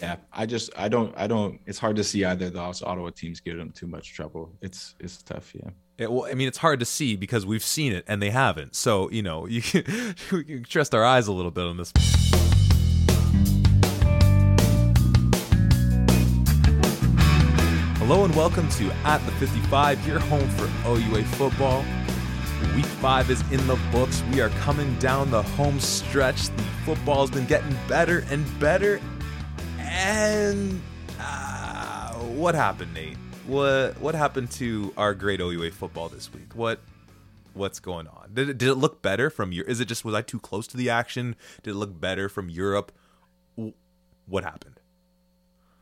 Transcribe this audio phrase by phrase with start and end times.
[0.00, 1.58] Yeah, I just I don't I don't.
[1.64, 4.52] It's hard to see either those Ottawa teams give them too much trouble.
[4.60, 5.54] It's it's tough.
[5.54, 5.70] Yeah.
[5.96, 8.74] It, well, I mean, it's hard to see because we've seen it and they haven't.
[8.74, 9.84] So you know, you can,
[10.32, 11.92] we can trust our eyes a little bit on this.
[17.98, 21.84] Hello and welcome to At the 55, your home for OUA football.
[22.76, 24.22] Week five is in the books.
[24.32, 26.50] We are coming down the home stretch.
[26.50, 29.00] The football has been getting better and better.
[29.96, 30.82] And
[31.18, 33.16] uh, what happened, Nate?
[33.46, 36.54] What what happened to our great OUA football this week?
[36.54, 36.80] What
[37.54, 38.30] what's going on?
[38.34, 39.64] Did it, did it look better from your?
[39.64, 41.34] Is it just was I too close to the action?
[41.62, 42.92] Did it look better from Europe?
[44.26, 44.80] What happened?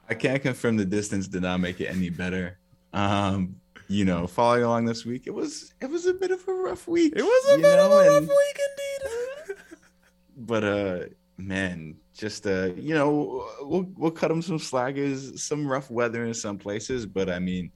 [0.09, 2.59] I can't confirm the distance did not make it any better.
[2.93, 3.57] Um,
[3.89, 6.87] you know, following along this week, it was it was a bit of a rough
[6.87, 7.15] week.
[7.17, 8.61] It was a bit know, of a rough week
[9.49, 9.57] indeed.
[10.37, 10.99] but uh,
[11.37, 14.97] man, just uh, you know, we'll we'll cut them some slack.
[14.97, 17.73] Is some rough weather in some places, but I mean,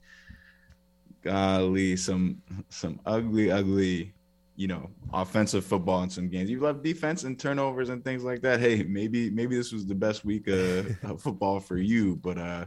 [1.21, 4.13] golly, some some ugly, ugly,
[4.55, 6.49] you know, offensive football in some games.
[6.49, 8.59] You love defense and turnovers and things like that.
[8.61, 12.65] Hey, maybe maybe this was the best week of, of football for you, but uh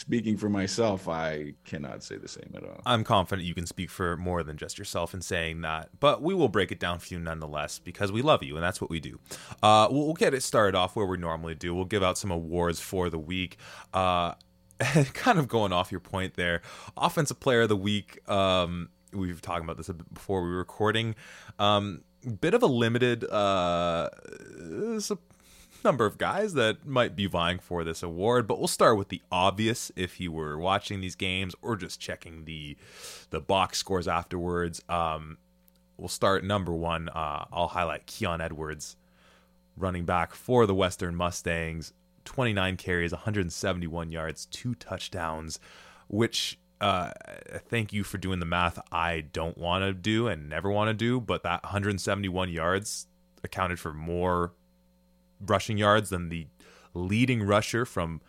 [0.00, 2.80] speaking for myself, I cannot say the same at all.
[2.86, 6.34] I'm confident you can speak for more than just yourself in saying that, but we
[6.34, 8.98] will break it down for you nonetheless because we love you and that's what we
[8.98, 9.20] do.
[9.62, 11.74] Uh, we'll, we'll, get it started off where we normally do.
[11.74, 13.58] We'll give out some awards for the week.
[13.92, 14.34] Uh,
[15.12, 16.62] kind of going off your point there,
[16.96, 18.26] offensive player of the week.
[18.28, 21.14] Um, we have talking about this before we were recording.
[21.58, 22.02] Um,
[22.40, 24.08] bit of a limited uh,
[25.84, 29.22] number of guys that might be vying for this award, but we'll start with the
[29.30, 32.76] obvious if you were watching these games or just checking the
[33.30, 34.82] the box scores afterwards.
[34.88, 35.38] Um,
[35.96, 37.08] we'll start number one.
[37.08, 38.96] Uh, I'll highlight Keon Edwards,
[39.76, 41.92] running back for the Western Mustangs.
[42.24, 45.58] 29 carries, 171 yards, two touchdowns,
[46.08, 47.10] which uh,
[47.68, 50.94] thank you for doing the math I don't want to do and never want to
[50.94, 53.06] do, but that 171 yards
[53.42, 54.52] accounted for more
[55.44, 56.46] rushing yards than the
[56.94, 58.20] leading rusher from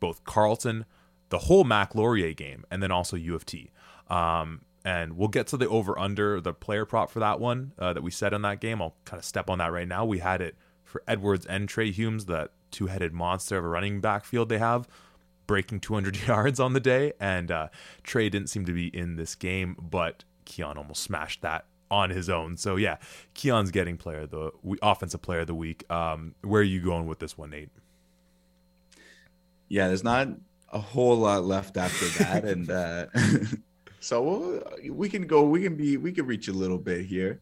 [0.00, 0.84] both Carleton,
[1.30, 3.70] the whole Mac Laurier game, and then also U of T.
[4.08, 7.94] Um, and we'll get to the over under the player prop for that one uh,
[7.94, 8.82] that we set on that game.
[8.82, 10.04] I'll kind of step on that right now.
[10.04, 14.00] We had it for Edwards and Trey Humes, that two headed monster of a running
[14.00, 14.86] backfield they have,
[15.46, 17.14] breaking 200 yards on the day.
[17.18, 17.68] And uh,
[18.02, 22.28] Trey didn't seem to be in this game, but Keon almost smashed that on his
[22.28, 22.56] own.
[22.56, 22.96] So yeah,
[23.34, 24.50] Keon's getting player the
[24.82, 25.88] offensive player of the week.
[25.90, 27.70] Um, where are you going with this one, Nate?
[29.68, 30.28] Yeah, there's not
[30.72, 33.06] a whole lot left after that, and uh,
[34.00, 34.62] so we'll,
[34.92, 35.44] we can go.
[35.44, 35.96] We can be.
[35.96, 37.40] We can reach a little bit here,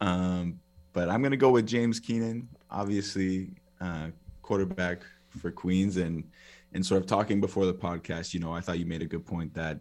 [0.00, 0.60] um,
[0.92, 3.50] but I'm gonna go with James Keenan, obviously
[3.80, 4.08] uh,
[4.42, 6.24] quarterback for Queens, and
[6.72, 8.32] and sort of talking before the podcast.
[8.32, 9.78] You know, I thought you made a good point that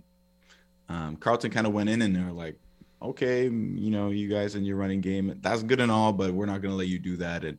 [0.89, 2.59] um, Carleton kind of went in and they're like,
[3.01, 6.45] okay, you know, you guys in your running game, that's good and all, but we're
[6.45, 7.43] not going to let you do that.
[7.43, 7.57] And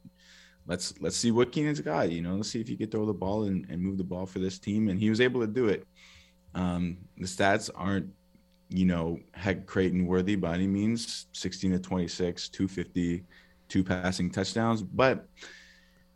[0.67, 2.11] let's let's see what Keenan's got.
[2.11, 4.27] You know, let's see if he could throw the ball and, and move the ball
[4.27, 4.89] for this team.
[4.89, 5.87] And he was able to do it.
[6.55, 8.09] Um, the stats aren't,
[8.69, 11.27] you know, Hec Crighton worthy by any means.
[11.33, 13.25] 16 to 26, 250,
[13.69, 14.83] two passing touchdowns.
[14.83, 15.27] But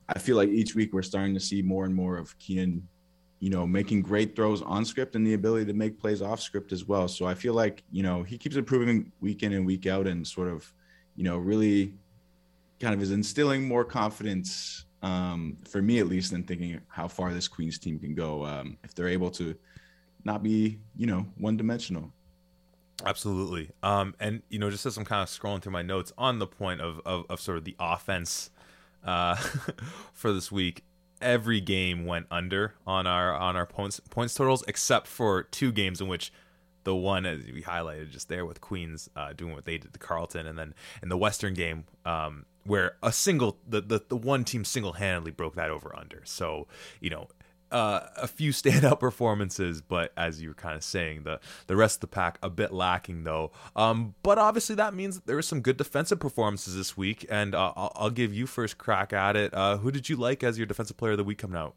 [0.08, 2.88] I feel like each week we're starting to see more and more of Keenan
[3.42, 6.70] you know, making great throws on script and the ability to make plays off script
[6.70, 7.08] as well.
[7.08, 10.25] So I feel like, you know, he keeps improving week in and week out and
[10.25, 10.72] sort of,
[11.16, 11.92] you know, really
[12.78, 17.34] kind of is instilling more confidence um, for me at least in thinking how far
[17.34, 19.56] this Queens team can go um, if they're able to
[20.22, 22.12] not be, you know, one dimensional.
[23.04, 23.70] Absolutely.
[23.82, 26.47] Um, and, you know, just as I'm kind of scrolling through my notes on the
[26.47, 28.50] point of, of, of sort of the offense
[29.02, 29.34] uh,
[30.12, 30.84] for this week,
[31.22, 36.00] every game went under on our on our points points totals except for two games
[36.00, 36.32] in which
[36.84, 39.98] the one as we highlighted just there with Queens uh, doing what they did to
[39.98, 44.44] Carleton, and then in the Western game um, where a single the, the the one
[44.44, 46.22] team single handedly broke that over under.
[46.24, 46.66] So
[47.00, 47.28] you know
[47.72, 51.96] uh, a few standout performances, but as you were kind of saying, the the rest
[51.96, 53.52] of the pack a bit lacking though.
[53.74, 57.54] Um, but obviously that means that there were some good defensive performances this week, and
[57.54, 59.54] uh, I'll, I'll, give you first crack at it.
[59.54, 61.74] Uh, who did you like as your defensive player of the week coming out?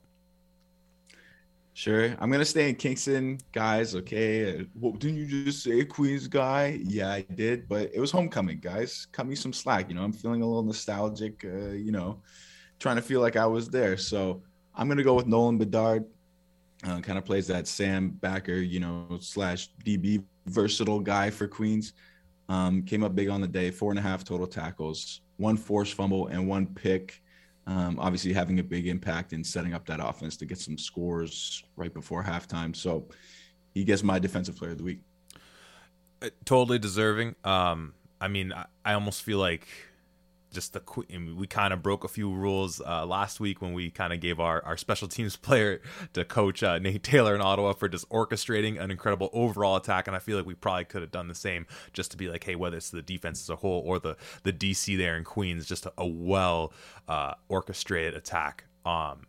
[1.74, 3.96] Sure, I'm gonna stay in Kingston, guys.
[3.96, 4.66] Okay,
[4.98, 6.80] didn't you just say Queens guy?
[6.84, 9.08] Yeah, I did, but it was homecoming, guys.
[9.12, 9.90] Cut me some slack.
[9.90, 11.44] You know, I'm feeling a little nostalgic.
[11.44, 12.22] Uh, you know,
[12.80, 13.98] trying to feel like I was there.
[13.98, 14.42] So
[14.76, 16.06] I'm gonna go with Nolan Bedard.
[16.84, 21.94] Uh, kind of plays that Sam backer, you know, slash DB versatile guy for Queens.
[22.50, 25.94] Um, came up big on the day, four and a half total tackles, one forced
[25.94, 27.22] fumble, and one pick.
[27.66, 31.64] Um, obviously, having a big impact in setting up that offense to get some scores
[31.76, 32.76] right before halftime.
[32.76, 33.08] So
[33.74, 35.00] he gets my defensive player of the week.
[36.22, 37.36] Uh, totally deserving.
[37.44, 39.68] Um, I mean, I, I almost feel like
[40.56, 40.82] just the
[41.38, 44.40] we kind of broke a few rules uh, last week when we kind of gave
[44.40, 45.82] our, our special teams player
[46.14, 50.16] to coach uh, Nate Taylor in Ottawa for just orchestrating an incredible overall attack, and
[50.16, 52.56] I feel like we probably could have done the same just to be like, hey,
[52.56, 55.86] whether it's the defense as a whole or the the DC there in Queens, just
[55.86, 56.74] a, a well
[57.08, 59.28] uh, orchestrated attack um,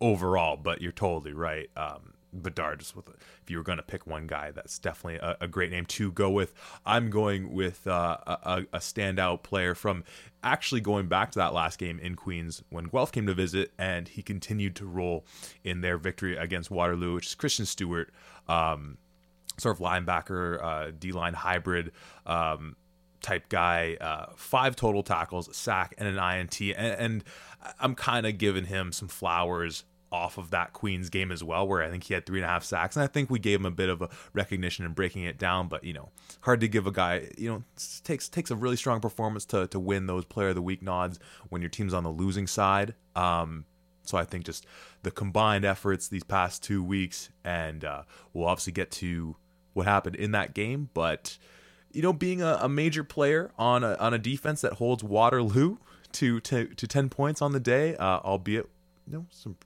[0.00, 0.56] overall.
[0.56, 1.68] But you're totally right.
[1.76, 5.36] Um, Bedard just with if you were going to pick one guy that's definitely a,
[5.40, 6.54] a, great name to go with.
[6.86, 10.04] I'm going with uh, a, a, standout player from
[10.42, 14.08] actually going back to that last game in queens when guelph came to visit and
[14.08, 15.24] he continued to roll
[15.64, 18.10] in their victory against waterloo which is christian stewart
[18.48, 18.96] um,
[19.58, 21.92] sort of linebacker uh, d-line hybrid
[22.26, 22.76] um,
[23.20, 27.24] type guy uh, five total tackles sack and an int and, and
[27.78, 31.82] i'm kind of giving him some flowers off of that Queens game as well, where
[31.82, 33.66] I think he had three and a half sacks, and I think we gave him
[33.66, 35.68] a bit of a recognition in breaking it down.
[35.68, 36.10] But you know,
[36.42, 37.28] hard to give a guy.
[37.38, 37.62] You know,
[38.04, 41.18] takes takes a really strong performance to to win those Player of the Week nods
[41.48, 42.94] when your team's on the losing side.
[43.14, 43.64] Um,
[44.04, 44.66] so I think just
[45.02, 48.02] the combined efforts these past two weeks, and uh,
[48.32, 49.36] we'll obviously get to
[49.72, 51.38] what happened in that game, but
[51.92, 55.78] you know, being a, a major player on a on a defense that holds Waterloo
[56.12, 58.68] to to, to ten points on the day, uh, albeit
[59.06, 59.56] you know some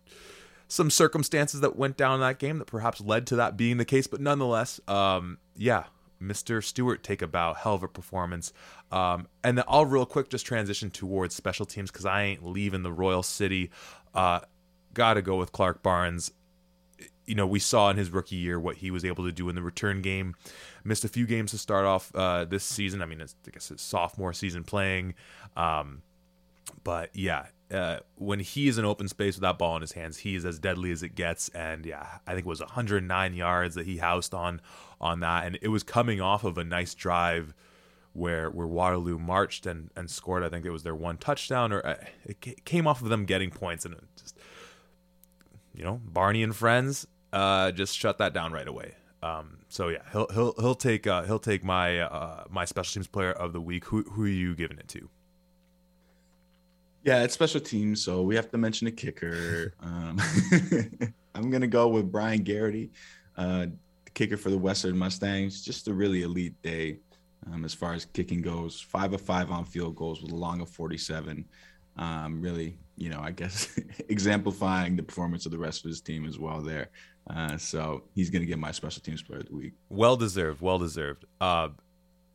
[0.68, 3.84] some circumstances that went down in that game that perhaps led to that being the
[3.84, 4.06] case.
[4.06, 5.84] But nonetheless, um, yeah,
[6.20, 6.62] Mr.
[6.62, 8.52] Stewart take about hell of a performance.
[8.90, 12.82] Um, and then I'll real quick just transition towards special teams because I ain't leaving
[12.82, 13.70] the Royal City.
[14.14, 14.40] Uh,
[14.94, 16.32] Got to go with Clark Barnes.
[17.26, 19.56] You know, we saw in his rookie year what he was able to do in
[19.56, 20.36] the return game.
[20.84, 23.02] Missed a few games to start off uh, this season.
[23.02, 25.14] I mean, I guess his sophomore season playing.
[25.56, 26.02] Um,
[26.84, 30.18] but yeah, uh, when he is in open space with that ball in his hands,
[30.18, 31.48] he's as deadly as it gets.
[31.50, 34.60] And yeah, I think it was 109 yards that he housed on
[35.00, 37.54] on that, and it was coming off of a nice drive
[38.12, 40.42] where where Waterloo marched and and scored.
[40.42, 43.50] I think it was their one touchdown, or uh, it came off of them getting
[43.50, 44.38] points, and just
[45.74, 48.94] you know Barney and friends uh, just shut that down right away.
[49.22, 53.08] Um, so yeah, he'll he'll he'll take uh, he'll take my uh, my special teams
[53.08, 53.86] player of the week.
[53.86, 55.08] Who who are you giving it to?
[57.04, 59.74] Yeah, it's special teams, so we have to mention a kicker.
[59.82, 60.18] Um,
[61.34, 62.90] I'm gonna go with Brian Garrity,
[63.36, 63.66] uh,
[64.14, 65.62] kicker for the Western Mustangs.
[65.62, 66.98] Just a really elite day
[67.52, 68.80] um, as far as kicking goes.
[68.80, 71.44] Five of five on field goals with a long of 47.
[71.96, 73.78] Um, really, you know, I guess
[74.08, 76.90] exemplifying the performance of the rest of his team as well there.
[77.28, 79.72] Uh, so he's going to get my special teams player of the week.
[79.88, 80.60] Well deserved.
[80.60, 81.24] Well deserved.
[81.40, 81.68] Uh,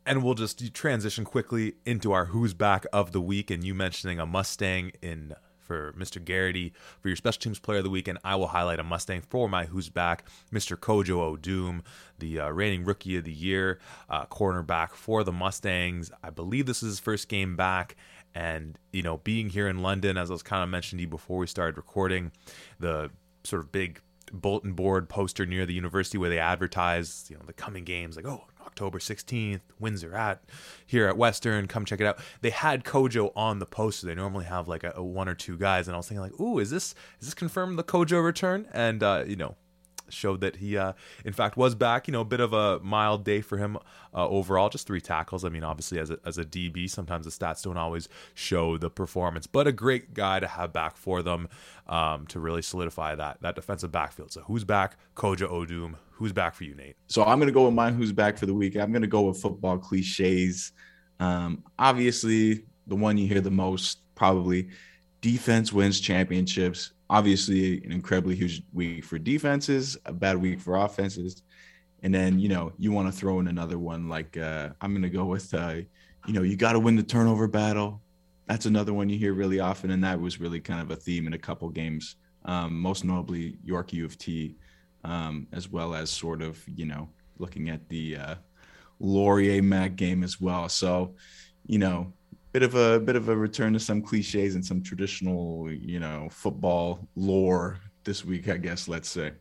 [0.06, 4.18] and we'll just transition quickly into our who's back of the week and you mentioning
[4.18, 8.18] a mustang in for mr garrity for your special teams player of the week and
[8.24, 11.82] i will highlight a mustang for my who's back mr kojo odum
[12.18, 16.10] the uh, reigning rookie of the year uh, cornerback for the mustangs.
[16.22, 17.96] I believe this is his first game back
[18.34, 21.08] and you know being here in london as i was kind of mentioning to you
[21.08, 22.30] before we started recording
[22.78, 23.10] the
[23.44, 24.00] sort of big
[24.32, 28.26] bulletin board poster near the university where they advertise you know the coming games like
[28.26, 30.42] oh October 16th, Windsor at
[30.86, 31.66] here at Western.
[31.66, 32.18] Come check it out.
[32.40, 34.06] They had Kojo on the poster.
[34.06, 36.38] They normally have like a, a one or two guys, and I was thinking like,
[36.40, 38.66] ooh, is this is this confirmed the Kojo return?
[38.72, 39.56] And uh, you know,
[40.12, 40.92] showed that he, uh,
[41.24, 42.08] in fact, was back.
[42.08, 43.76] You know, a bit of a mild day for him
[44.14, 44.68] uh, overall.
[44.68, 45.44] Just three tackles.
[45.44, 48.90] I mean, obviously, as a, as a DB, sometimes the stats don't always show the
[48.90, 51.48] performance, but a great guy to have back for them
[51.88, 54.32] um, to really solidify that that defensive backfield.
[54.32, 54.96] So, who's back?
[55.16, 55.94] Kojo Odum.
[56.12, 56.96] Who's back for you, Nate?
[57.06, 57.94] So, I'm going to go with mine.
[57.94, 58.76] Who's back for the week?
[58.76, 60.72] I'm going to go with football cliches.
[61.18, 64.68] Um, obviously, the one you hear the most probably
[65.20, 71.42] defense wins championships obviously an incredibly huge week for defenses, a bad week for offenses.
[72.04, 75.02] And then, you know, you want to throw in another one like uh, I'm going
[75.02, 75.74] to go with, uh,
[76.26, 78.00] you know, you got to win the turnover battle.
[78.46, 79.90] That's another one you hear really often.
[79.90, 82.14] And that was really kind of a theme in a couple games,
[82.44, 84.54] um, most notably York U of T,
[85.02, 88.34] um, as well as sort of, you know, looking at the uh,
[89.00, 90.68] Laurier Mac game as well.
[90.68, 91.16] So,
[91.66, 92.12] you know,
[92.52, 96.28] bit of a bit of a return to some cliches and some traditional, you know,
[96.30, 98.88] football lore this week, I guess.
[98.88, 99.32] Let's say.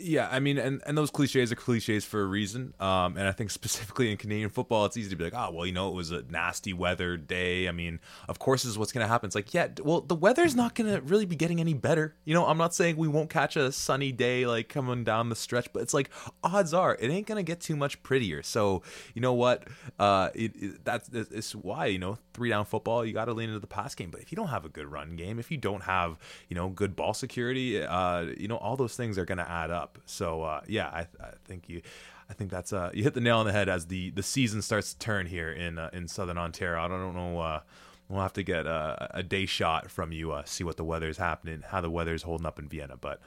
[0.00, 2.72] Yeah, I mean, and, and those cliches are cliches for a reason.
[2.78, 5.66] Um, and I think specifically in Canadian football, it's easy to be like, oh, well,
[5.66, 7.68] you know, it was a nasty weather day.
[7.68, 9.26] I mean, of course, is what's going to happen.
[9.26, 12.14] It's like, yeah, well, the weather's not going to really be getting any better.
[12.24, 15.36] You know, I'm not saying we won't catch a sunny day like coming down the
[15.36, 16.10] stretch, but it's like
[16.44, 18.42] odds are it ain't going to get too much prettier.
[18.42, 18.82] So,
[19.14, 19.66] you know what?
[19.98, 23.48] Uh, it, it, that's it's why you know three down football you got to lean
[23.48, 24.10] into the pass game.
[24.10, 26.68] But if you don't have a good run game, if you don't have you know
[26.68, 29.98] good ball security, uh, you know all those things are going to add up up.
[30.06, 31.82] So uh, yeah, I, I, think you.
[32.30, 34.60] I think that's uh, you hit the nail on the head as the, the season
[34.60, 36.82] starts to turn here in uh, in Southern Ontario.
[36.82, 37.40] I don't know.
[37.40, 37.60] Uh,
[38.08, 41.16] we'll have to get a, a day shot from you, uh, see what the weather's
[41.16, 42.96] happening, how the weather's holding up in Vienna.
[42.98, 43.20] But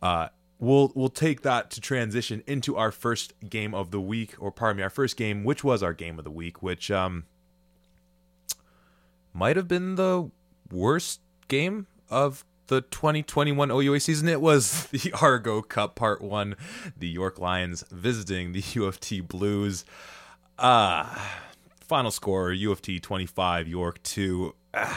[0.00, 0.28] uh,
[0.60, 4.76] we'll we'll take that to transition into our first game of the week, or pardon
[4.76, 7.24] me, our first game, which was our game of the week, which um
[9.32, 10.30] might have been the
[10.70, 14.28] worst game of the 2021 OUA season.
[14.28, 16.56] It was the Argo Cup Part 1,
[16.96, 19.84] the York Lions visiting the UFT Blues.
[20.58, 21.04] Uh,
[21.80, 24.54] final score UFT 25, York 2.
[24.74, 24.94] Uh,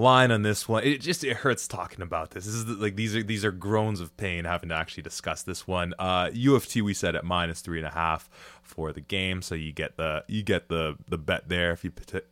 [0.00, 0.82] line on this one.
[0.84, 2.46] It just it hurts talking about this.
[2.46, 5.66] This is like these are these are groans of pain having to actually discuss this
[5.66, 5.94] one.
[5.98, 8.28] Uh, U of T we said at minus three and a half
[8.62, 11.90] for the game, so you get the you get the the bet there if you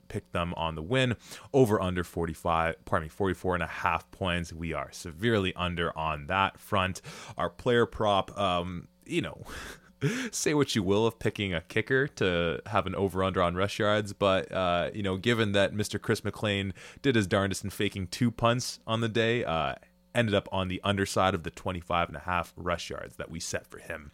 [0.08, 1.16] pick them on the win
[1.52, 6.26] over under 45 pardon me 44 and a half points we are severely under on
[6.26, 7.02] that front
[7.36, 9.42] our player prop um you know
[10.30, 13.78] say what you will of picking a kicker to have an over under on rush
[13.78, 16.00] yards, but uh, you know, given that Mr.
[16.00, 19.74] Chris McLean did his darndest in faking two punts on the day, uh,
[20.14, 23.40] ended up on the underside of the 25 and a half rush yards that we
[23.40, 24.10] set for him.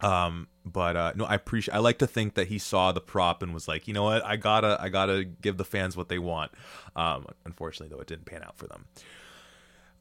[0.00, 1.74] Um, but uh, no, I appreciate.
[1.74, 4.24] I like to think that he saw the prop and was like, you know what,
[4.24, 6.52] I gotta, I gotta give the fans what they want.
[6.94, 8.86] Um, unfortunately, though, it didn't pan out for them.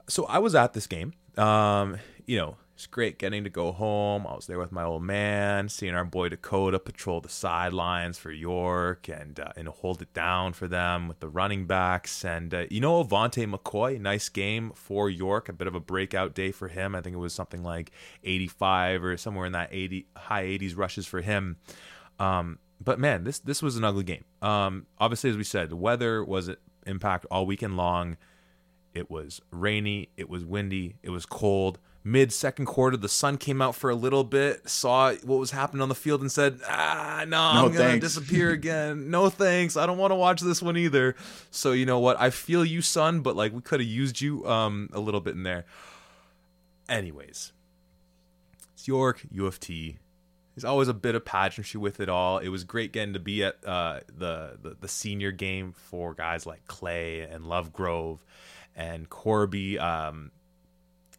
[0.07, 1.13] So I was at this game.
[1.37, 4.27] Um, you know, it's great getting to go home.
[4.27, 8.31] I was there with my old man, seeing our boy Dakota patrol the sidelines for
[8.31, 12.25] York and uh, and hold it down for them with the running backs.
[12.25, 16.35] And uh, you know, Avante McCoy, nice game for York, a bit of a breakout
[16.35, 16.95] day for him.
[16.95, 17.91] I think it was something like
[18.25, 21.55] 85 or somewhere in that 80 high 80s rushes for him.
[22.19, 24.25] Um, but man, this this was an ugly game.
[24.41, 28.17] Um, obviously, as we said, the weather was an impact all weekend long.
[28.93, 33.61] It was rainy, it was windy, it was cold mid second quarter, the sun came
[33.61, 37.25] out for a little bit, saw what was happening on the field, and said, "Ah,
[37.27, 39.09] no, I'm gonna disappear again.
[39.09, 39.75] no thanks.
[39.75, 41.15] I don't want to watch this one either."
[41.51, 42.17] So you know what?
[42.21, 45.35] I feel you, son, but like we could have used you um a little bit
[45.35, 45.65] in there.
[46.87, 47.51] Anyways,
[48.73, 49.97] it's York U of T.
[50.55, 52.37] There's always a bit of pageantry with it all.
[52.37, 56.45] It was great getting to be at uh, the, the the senior game for guys
[56.45, 58.19] like Clay and Lovegrove
[58.73, 59.77] and Corby.
[59.79, 60.31] Um,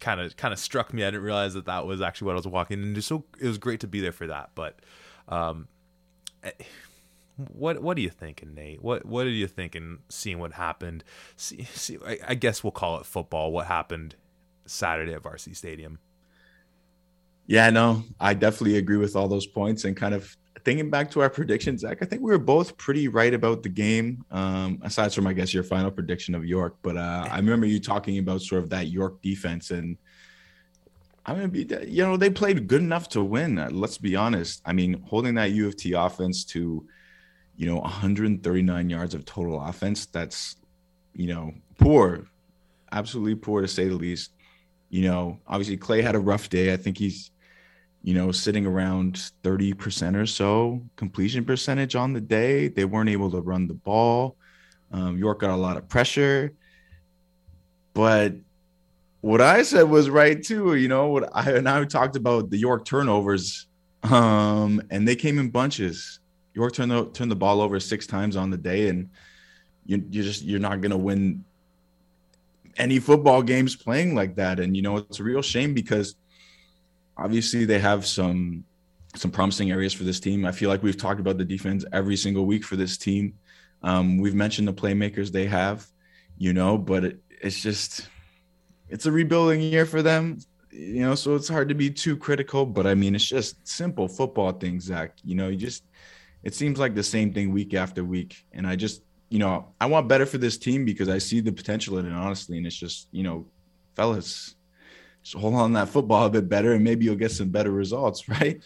[0.00, 1.02] kind of kind of struck me.
[1.02, 3.02] I didn't realize that that was actually what I was walking into.
[3.02, 4.50] So it was great to be there for that.
[4.54, 4.78] But
[5.28, 5.68] um,
[6.42, 6.52] eh,
[7.36, 8.82] what what are you thinking, Nate?
[8.82, 9.98] What what are you thinking?
[10.08, 11.04] Seeing what happened?
[11.36, 13.52] See, see I, I guess we'll call it football.
[13.52, 14.16] What happened
[14.66, 15.98] Saturday at Varsity Stadium?
[17.46, 20.36] Yeah, no, I definitely agree with all those points and kind of
[20.66, 23.68] thinking back to our predictions, Zach, I think we were both pretty right about the
[23.70, 24.24] game.
[24.32, 27.80] Um, aside from, I guess, your final prediction of York, but uh, I remember you
[27.80, 29.96] talking about sort of that York defense, and
[31.24, 33.58] I mean, that, you know, they played good enough to win.
[33.58, 34.60] Uh, let's be honest.
[34.66, 36.86] I mean, holding that U of T offense to,
[37.56, 40.56] you know, 139 yards of total offense, that's,
[41.14, 42.26] you know, poor,
[42.92, 44.32] absolutely poor to say the least.
[44.88, 46.72] You know, obviously Clay had a rough day.
[46.72, 47.30] I think he's
[48.06, 52.68] you know, sitting around 30% or so completion percentage on the day.
[52.68, 54.36] They weren't able to run the ball.
[54.92, 56.52] Um, York got a lot of pressure.
[57.94, 58.34] But
[59.22, 60.76] what I said was right too.
[60.76, 63.66] You know, what I and I talked about the York turnovers,
[64.04, 66.20] um, and they came in bunches.
[66.54, 69.10] York turned the turned the ball over six times on the day, and
[69.84, 71.44] you you just you're not gonna win
[72.76, 74.60] any football games playing like that.
[74.60, 76.14] And you know, it's a real shame because
[77.16, 78.64] obviously they have some
[79.14, 80.44] some promising areas for this team.
[80.44, 83.34] I feel like we've talked about the defense every single week for this team.
[83.82, 85.86] Um, we've mentioned the playmakers they have,
[86.36, 88.08] you know, but it, it's just
[88.88, 90.38] it's a rebuilding year for them,
[90.70, 91.14] you know.
[91.14, 92.66] So it's hard to be too critical.
[92.66, 95.16] But I mean, it's just simple football things, Zach.
[95.24, 95.84] You know, you just
[96.42, 99.86] it seems like the same thing week after week, and I just you know I
[99.86, 102.76] want better for this team because I see the potential in it honestly, and it's
[102.76, 103.46] just you know,
[103.94, 104.55] fellas,
[105.26, 108.28] just hold on that football a bit better, and maybe you'll get some better results,
[108.40, 108.62] right?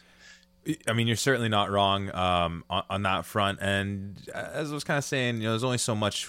[0.87, 3.61] I mean, you're certainly not wrong um, on, on, that front.
[3.63, 6.29] And as I was kind of saying, you know, there's only so much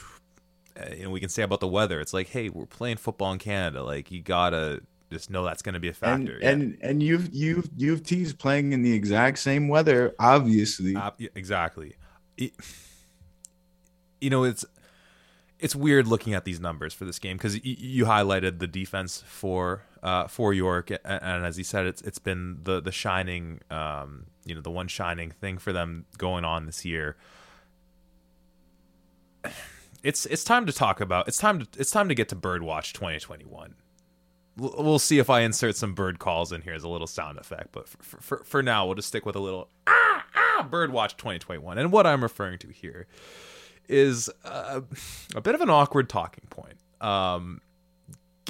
[0.79, 1.99] uh, you know we can say about the weather.
[1.99, 3.83] It's like, hey, we're playing football in Canada.
[3.83, 6.35] Like, you gotta just know that's going to be a factor.
[6.35, 6.49] And yeah.
[6.49, 10.95] and, and you've you've you've teased playing in the exact same weather, obviously.
[10.95, 11.95] Uh, exactly.
[12.37, 12.53] It,
[14.21, 14.63] you know, it's
[15.59, 19.23] it's weird looking at these numbers for this game because y- you highlighted the defense
[19.27, 23.59] for uh, for York, and, and, as he said, it's it's been the the shining,
[23.69, 27.17] um, you know, the one shining thing for them going on this year.
[30.03, 32.93] It's it's time to talk about it's time to it's time to get to Birdwatch
[32.93, 33.75] 2021.
[34.57, 37.71] We'll see if I insert some bird calls in here as a little sound effect,
[37.71, 41.77] but for, for, for now, we'll just stick with a little ah ah Birdwatch 2021.
[41.77, 43.07] And what I'm referring to here
[43.87, 44.81] is uh,
[45.35, 46.77] a bit of an awkward talking point.
[46.99, 47.61] Um,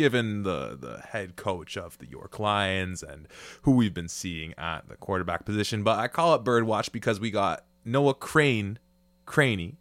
[0.01, 3.27] given the the head coach of the York Lions and
[3.61, 7.29] who we've been seeing at the quarterback position, but I call it birdwatch because we
[7.29, 8.79] got Noah Crane,
[9.27, 9.77] Craney,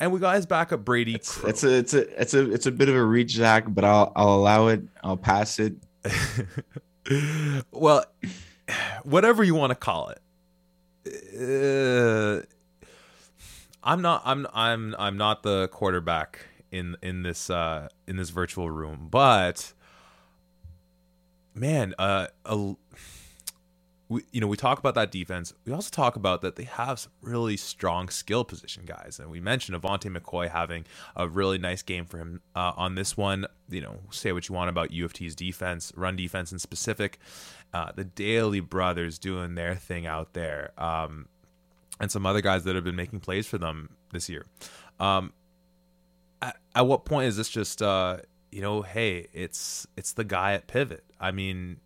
[0.00, 1.14] and we got his backup Brady.
[1.14, 3.84] It's, it's, a it's a it's a it's a bit of a reach, Zach, but
[3.84, 4.82] I'll I'll allow it.
[5.04, 5.74] I'll pass it.
[7.70, 8.04] well,
[9.04, 10.20] whatever you want to call it.
[11.32, 12.44] Uh,
[13.84, 14.22] I'm not.
[14.24, 14.48] I'm.
[14.52, 14.96] I'm.
[14.98, 16.40] I'm not the quarterback
[16.72, 19.72] in in this uh in this virtual room, but
[21.54, 22.74] man, uh, a,
[24.08, 25.52] we you know we talk about that defense.
[25.64, 29.40] We also talk about that they have some really strong skill position guys, and we
[29.40, 33.46] mentioned Avante McCoy having a really nice game for him uh, on this one.
[33.68, 37.18] You know, say what you want about UFT's defense, run defense in specific.
[37.72, 40.72] Uh, the Daly brothers doing their thing out there.
[40.76, 41.28] Um,
[42.00, 44.44] and some other guys that have been making plays for them this year.
[45.00, 45.32] Um,
[46.42, 48.18] at, at what point is this just uh,
[48.50, 51.04] you know, hey, it's it's the guy at pivot.
[51.18, 51.80] I mean,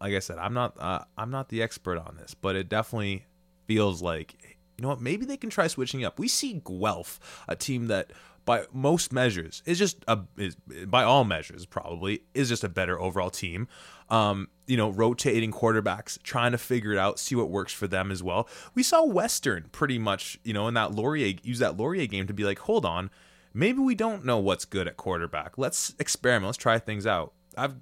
[0.00, 3.26] like I said, I'm not uh, I'm not the expert on this, but it definitely
[3.66, 4.34] feels like
[4.76, 6.18] you know what, maybe they can try switching up.
[6.18, 8.12] We see Guelph, a team that
[8.46, 12.98] by most measures is just a is by all measures probably is just a better
[12.98, 13.68] overall team.
[14.08, 18.10] Um, you know, rotating quarterbacks, trying to figure it out, see what works for them
[18.10, 18.48] as well.
[18.74, 22.34] We saw Western pretty much, you know, in that Laurier use that Laurier game to
[22.34, 23.10] be like, hold on,
[23.52, 25.58] maybe we don't know what's good at quarterback.
[25.58, 26.48] Let's experiment.
[26.48, 27.32] Let's try things out.
[27.56, 27.76] I've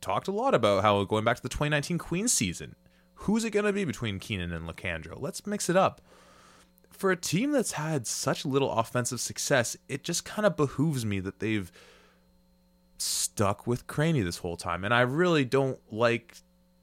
[0.00, 2.74] talked a lot about how going back to the 2019 Queens season,
[3.14, 5.20] who's it going to be between Keenan and Lacandro?
[5.20, 6.00] Let's mix it up
[6.92, 11.20] for a team that's had such little offensive success, it just kind of behooves me
[11.20, 11.72] that they've
[12.98, 14.84] stuck with Craney this whole time.
[14.84, 16.36] And I really don't like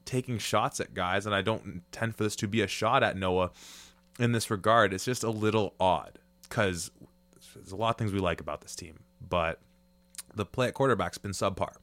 [0.03, 3.16] taking shots at guys, and I don't intend for this to be a shot at
[3.16, 3.51] Noah
[4.20, 4.94] in this regard.
[4.94, 6.92] It's just a little odd because
[7.55, 9.59] there's a lot of things we like about this team, but
[10.35, 11.74] the play at quarterback's been subpar.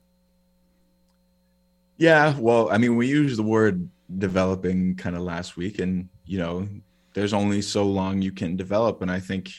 [1.98, 6.38] Yeah, well, I mean, we used the word developing kind of last week, and you
[6.38, 6.68] know,
[7.16, 9.50] there's only so long you can develop and i think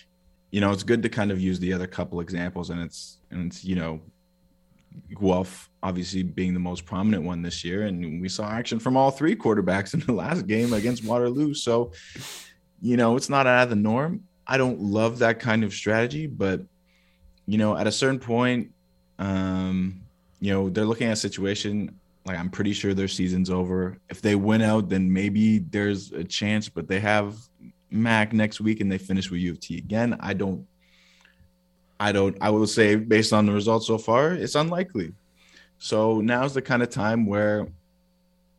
[0.51, 3.47] you know it's good to kind of use the other couple examples and it's and
[3.47, 3.99] it's you know
[5.19, 9.11] Guelph obviously being the most prominent one this year and we saw action from all
[9.11, 11.91] three quarterbacks in the last game against Waterloo so
[12.79, 16.27] you know it's not out of the norm I don't love that kind of strategy
[16.27, 16.61] but
[17.45, 18.71] you know at a certain point
[19.19, 20.01] um
[20.39, 23.97] you know they're looking at a situation like I'm pretty sure their season's over.
[24.09, 27.37] If they win out, then maybe there's a chance, but they have
[27.89, 30.17] Mac next week and they finish with U of T again.
[30.19, 30.67] I don't
[31.99, 35.13] I don't I will say based on the results so far, it's unlikely.
[35.79, 37.67] So now's the kind of time where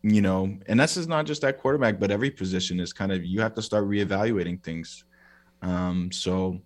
[0.03, 3.24] you know, and this is not just that quarterback, but every position is kind of
[3.24, 5.05] you have to start reevaluating things.
[5.62, 6.61] Um, so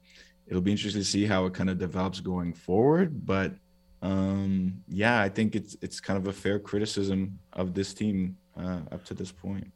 [0.47, 3.27] it'll be interesting to see how it kind of develops going forward.
[3.27, 3.55] But
[4.03, 8.81] um, yeah, I think it's it's kind of a fair criticism of this team uh,
[8.91, 9.71] up to this point.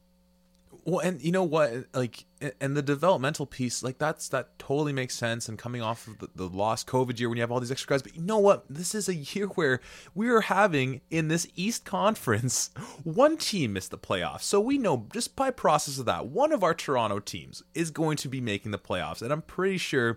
[0.87, 2.27] Well, and you know what, like,
[2.61, 5.49] and the developmental piece, like that's that totally makes sense.
[5.49, 7.89] And coming off of the, the lost COVID year when you have all these extra
[7.89, 9.81] guys, but you know what, this is a year where
[10.15, 12.71] we are having in this East Conference
[13.03, 16.63] one team missed the playoffs, so we know just by process of that, one of
[16.63, 20.17] our Toronto teams is going to be making the playoffs, and I'm pretty sure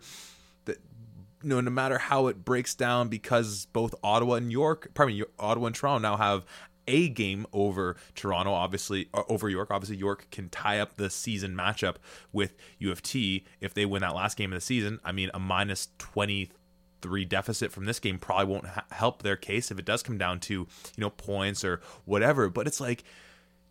[0.65, 0.77] that
[1.41, 5.23] you know, no matter how it breaks down, because both Ottawa and York, pardon me,
[5.39, 6.45] Ottawa and Toronto now have
[6.89, 9.69] a game over Toronto, obviously, uh, over York.
[9.71, 11.95] Obviously, York can tie up the season matchup
[12.33, 14.99] with U of T if they win that last game of the season.
[15.05, 19.71] I mean, a minus 23 deficit from this game probably won't ha- help their case
[19.71, 22.49] if it does come down to, you know, points or whatever.
[22.49, 23.03] But it's like,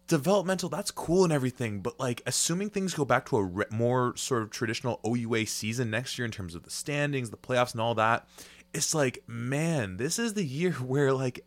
[0.07, 4.17] developmental that's cool and everything but like assuming things go back to a re- more
[4.17, 7.81] sort of traditional OUA season next year in terms of the standings the playoffs and
[7.83, 8.27] all that
[8.73, 11.45] it's like man this is the year where like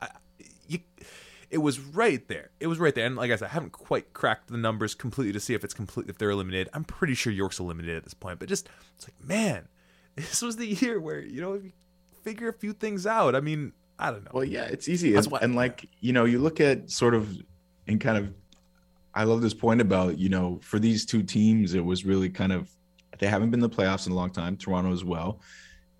[0.00, 0.08] I,
[0.66, 0.80] you
[1.50, 4.12] it was right there it was right there and like I said I haven't quite
[4.12, 7.32] cracked the numbers completely to see if it's complete if they're eliminated I'm pretty sure
[7.32, 9.68] York's eliminated at this point but just it's like man
[10.16, 11.72] this was the year where you know if you
[12.22, 14.30] figure a few things out I mean I don't know.
[14.34, 15.14] Well, yeah, it's easy.
[15.14, 17.36] And, what, and like, you know, you look at sort of
[17.86, 18.34] and kind of
[19.14, 22.52] I love this point about, you know, for these two teams, it was really kind
[22.52, 22.70] of
[23.18, 25.40] they haven't been in the playoffs in a long time, Toronto as well.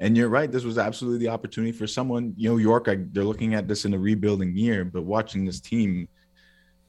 [0.00, 3.24] And you're right, this was absolutely the opportunity for someone, you know, York, I, they're
[3.24, 6.08] looking at this in a rebuilding year, but watching this team,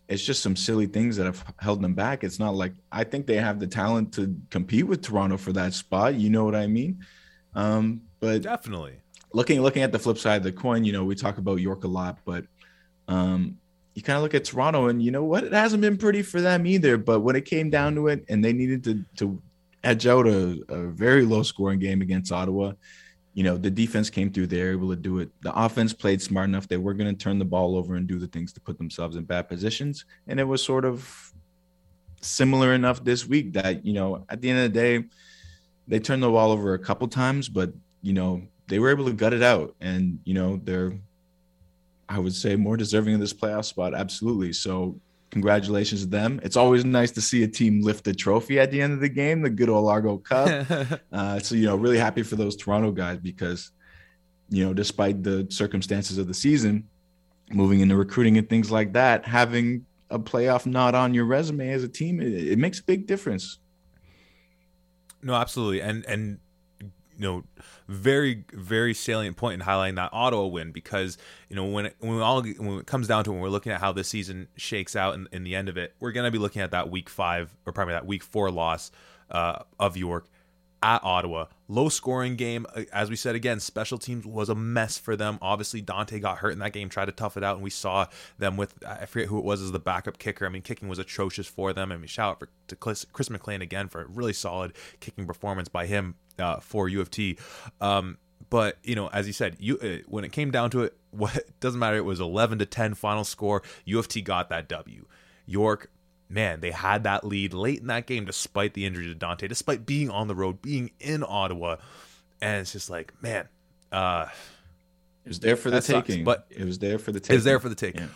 [0.07, 2.23] it's just some silly things that have held them back.
[2.23, 5.73] It's not like I think they have the talent to compete with Toronto for that
[5.73, 6.15] spot.
[6.15, 7.05] You know what I mean?
[7.55, 8.97] Um, but definitely
[9.33, 11.83] looking looking at the flip side of the coin, you know, we talk about York
[11.83, 12.45] a lot, but
[13.07, 13.57] um,
[13.95, 15.43] you kind of look at Toronto and you know what?
[15.43, 16.97] It hasn't been pretty for them either.
[16.97, 19.41] But when it came down to it and they needed to to
[19.83, 22.73] edge out a, a very low scoring game against Ottawa,
[23.33, 24.47] you know, the defense came through.
[24.47, 25.29] They were able to do it.
[25.41, 26.67] The offense played smart enough.
[26.67, 29.15] They were going to turn the ball over and do the things to put themselves
[29.15, 30.05] in bad positions.
[30.27, 31.33] And it was sort of
[32.21, 35.05] similar enough this week that, you know, at the end of the day,
[35.87, 39.13] they turned the ball over a couple times, but, you know, they were able to
[39.13, 39.75] gut it out.
[39.81, 40.93] And, you know, they're
[42.07, 43.95] I would say more deserving of this playoff spot.
[43.95, 44.53] Absolutely.
[44.53, 44.99] So
[45.33, 46.39] congratulations to them.
[46.43, 49.09] It's always nice to see a team lift the trophy at the end of the
[49.09, 50.67] game, the good old Largo Cup.
[51.11, 53.71] uh, so, you know, really happy for those Toronto guys because,
[54.49, 56.87] you know, despite the circumstances of the season,
[57.51, 61.83] moving into recruiting and things like that, having a playoff nod on your resume as
[61.83, 63.57] a team, it, it makes a big difference.
[65.23, 65.81] No, absolutely.
[65.81, 66.37] And, and,
[67.23, 67.43] you know,
[67.87, 71.17] very very salient point in highlighting that Ottawa win because
[71.49, 73.79] you know when it, when all when it comes down to when we're looking at
[73.79, 76.37] how this season shakes out in, in the end of it, we're going to be
[76.37, 78.91] looking at that week five or probably that week four loss
[79.31, 80.27] uh, of York
[80.83, 81.45] at Ottawa.
[81.69, 82.67] Low scoring game.
[82.75, 85.39] Uh, as we said again, special teams was a mess for them.
[85.41, 88.05] Obviously, Dante got hurt in that game, tried to tough it out, and we saw
[88.37, 90.45] them with I forget who it was as the backup kicker.
[90.45, 91.91] I mean, kicking was atrocious for them.
[91.91, 95.25] I mean, shout out for, to Chris, Chris McLean again for a really solid kicking
[95.25, 97.37] performance by him uh, for U of T.
[97.79, 98.17] Um,
[98.49, 101.59] but you know, as you said, you uh, when it came down to it, what
[101.61, 101.97] doesn't matter.
[101.97, 103.63] It was eleven to ten final score.
[103.85, 105.05] U of T got that W.
[105.45, 105.89] York
[106.33, 109.85] man, they had that lead late in that game despite the injury to Dante, despite
[109.85, 111.77] being on the road, being in Ottawa.
[112.41, 113.47] And it's just like, man,
[113.91, 114.27] uh,
[115.25, 116.25] it was there for the taking.
[116.25, 117.35] Sucks, but it was there for the taking.
[117.35, 118.01] It was there for the taking.
[118.01, 118.07] Yeah.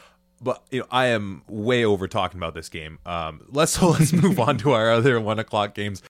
[0.41, 2.99] But you know, I am way over talking about this game.
[3.05, 6.01] Um, let's so let's move on to our other one o'clock games.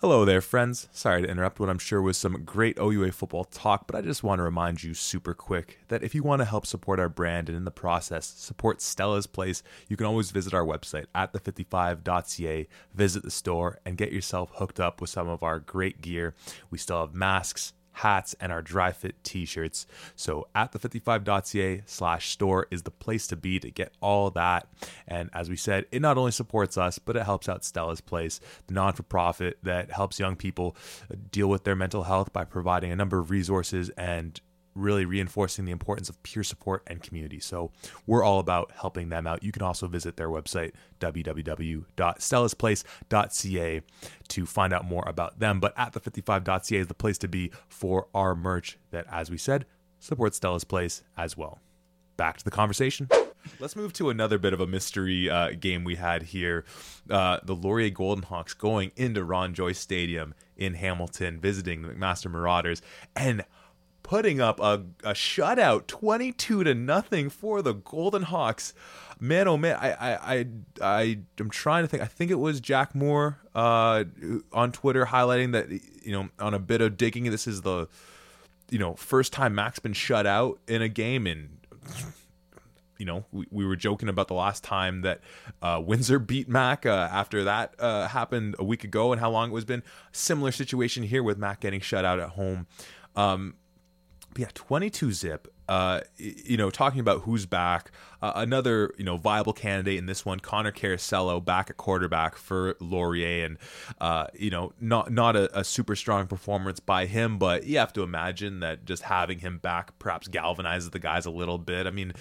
[0.00, 0.88] Hello there, friends.
[0.92, 4.22] Sorry to interrupt what I'm sure was some great OUA football talk, but I just
[4.22, 7.48] want to remind you super quick that if you want to help support our brand
[7.48, 12.68] and in the process support Stella's Place, you can always visit our website at the55.ca,
[12.92, 16.34] visit the store, and get yourself hooked up with some of our great gear.
[16.70, 19.86] We still have masks, hats, and our dry fit t-shirts.
[20.14, 24.68] So at the55.ca slash store is the place to be to get all that.
[25.08, 28.38] And as we said, it not only supports us, but it helps out Stella's Place,
[28.66, 30.76] the non-for-profit that helps young people
[31.30, 34.40] deal with their mental health by providing a number of resources and
[34.76, 37.40] really reinforcing the importance of peer support and community.
[37.40, 37.72] So
[38.06, 39.42] we're all about helping them out.
[39.42, 43.80] You can also visit their website, www.stellasplace.ca,
[44.28, 45.60] to find out more about them.
[45.60, 49.66] But at the55.ca is the place to be for our merch that, as we said,
[49.98, 51.60] supports Stella's Place as well.
[52.16, 53.08] Back to the conversation.
[53.60, 56.64] Let's move to another bit of a mystery uh, game we had here.
[57.08, 62.30] Uh, the Laurier Golden Hawks going into Ron Joyce Stadium in Hamilton, visiting the McMaster
[62.30, 62.82] Marauders.
[63.14, 63.44] And
[64.06, 68.72] putting up a, a shutout 22 to nothing for the Golden Hawks.
[69.18, 70.46] Man, oh man, I, I, I,
[70.80, 72.04] I am trying to think.
[72.04, 74.04] I think it was Jack Moore uh,
[74.52, 77.24] on Twitter highlighting that you know on a bit of digging.
[77.24, 77.88] This is the
[78.70, 81.56] you know first time Mac's been shut out in a game and
[82.98, 85.20] you know, we, we were joking about the last time that
[85.60, 89.50] uh, Windsor beat Mac uh, after that uh, happened a week ago and how long
[89.50, 89.82] it was been.
[90.12, 92.66] Similar situation here with Mac getting shut out at home.
[93.14, 93.54] Um,
[94.38, 95.48] yeah, 22 zip.
[95.68, 97.90] Uh, you know, talking about who's back,
[98.22, 102.76] uh, another you know viable candidate in this one, Connor Caracello, back at quarterback for
[102.78, 103.58] Laurier, and
[104.00, 107.92] uh, you know, not not a, a, super strong performance by him, but you have
[107.94, 111.88] to imagine that just having him back perhaps galvanizes the guys a little bit.
[111.88, 112.12] I mean,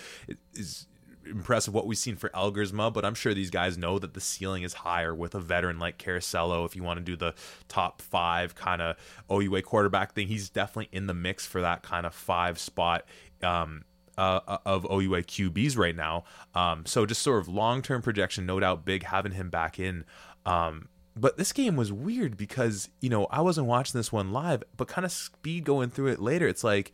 [0.55, 0.87] is
[1.25, 4.63] impressive what we've seen for Elgersma, but I'm sure these guys know that the ceiling
[4.63, 6.65] is higher with a veteran like Caracello.
[6.65, 7.33] If you want to do the
[7.67, 8.97] top five kind of
[9.31, 13.05] OUA quarterback thing, he's definitely in the mix for that kind of five spot.
[13.43, 13.83] Um,
[14.17, 16.23] uh, uh of OUA QBs right now.
[16.53, 20.05] Um, so just sort of long term projection, no doubt big having him back in.
[20.45, 24.63] Um, but this game was weird because, you know, I wasn't watching this one live,
[24.75, 26.47] but kind of speed going through it later.
[26.47, 26.93] It's like,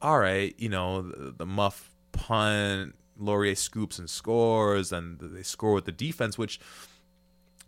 [0.00, 5.72] all right, you know, the, the muff punt, Laurier scoops and scores, and they score
[5.72, 6.60] with the defense, which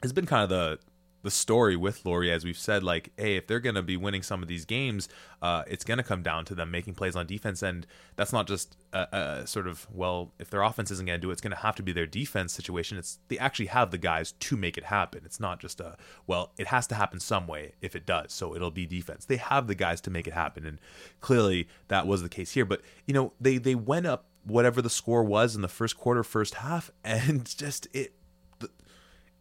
[0.03, 0.79] has been kind of the
[1.25, 4.23] the story with Laurier, as we've said, like, hey, if they're going to be winning
[4.23, 5.09] some of these games,
[5.41, 7.63] uh, it's going to come down to them making plays on defense.
[7.63, 11.23] And that's not just a, a sort of, well, if their offense isn't going to
[11.23, 12.99] do it, it's going to have to be their defense situation.
[12.99, 15.23] It's they actually have the guys to make it happen.
[15.25, 18.31] It's not just a, well, it has to happen some way if it does.
[18.31, 19.25] So it'll be defense.
[19.25, 20.67] They have the guys to make it happen.
[20.67, 20.79] And
[21.23, 22.67] clearly that was the case here.
[22.67, 26.23] But, you know, they, they went up whatever the score was in the first quarter,
[26.23, 28.13] first half, and just it,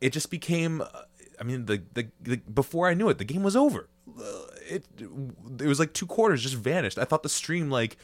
[0.01, 0.83] it just became
[1.39, 3.89] I mean, the, the, the before I knew it, the game was over.
[4.69, 4.85] It
[5.59, 6.97] it was like two quarters just vanished.
[6.97, 7.97] I thought the stream like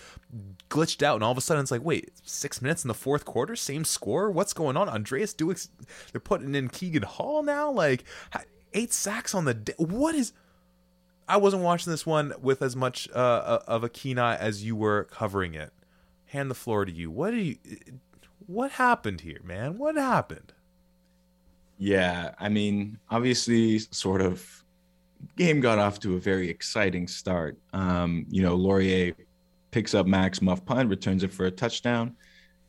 [0.69, 3.25] glitched out, and all of a sudden it's like, wait, six minutes in the fourth
[3.25, 4.31] quarter, same score.
[4.31, 4.89] What's going on?
[4.89, 5.67] Andreas Dueck,
[6.11, 7.71] they're putting in Keegan Hall now.
[7.71, 8.03] Like
[8.73, 9.73] eight sacks on the.
[9.77, 10.33] What is?
[11.27, 14.65] I wasn't watching this one with as much uh, uh, of a keen eye as
[14.65, 15.71] you were covering it.
[16.29, 17.09] Hand the floor to you.
[17.11, 17.57] What do you?
[18.45, 19.77] What happened here, man?
[19.77, 20.53] What happened?
[21.77, 24.63] Yeah, I mean, obviously, sort of
[25.37, 27.57] game got off to a very exciting start.
[27.73, 29.13] Um, you know, Laurier
[29.71, 32.15] picks up Max muff punt, returns it for a touchdown.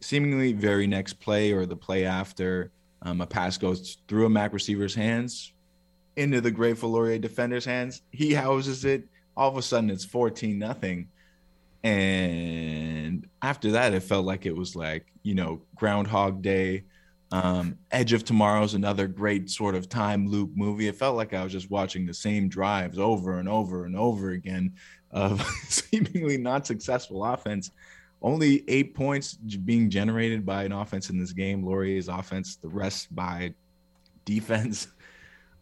[0.01, 2.71] Seemingly, very next play or the play after,
[3.03, 5.53] um, a pass goes through a Mac receiver's hands
[6.17, 8.03] into the grateful Laurier defender's hands.
[8.11, 9.05] He houses it.
[9.37, 11.09] All of a sudden, it's fourteen nothing.
[11.83, 16.85] And after that, it felt like it was like you know Groundhog Day
[17.33, 20.89] um, Edge of Tomorrow is another great sort of time loop movie.
[20.89, 24.31] It felt like I was just watching the same drives over and over and over
[24.31, 24.75] again
[25.13, 27.71] of seemingly not successful offense.
[28.23, 33.15] Only eight points being generated by an offense in this game, Laurier's offense, the rest
[33.15, 33.55] by
[34.25, 34.89] defense.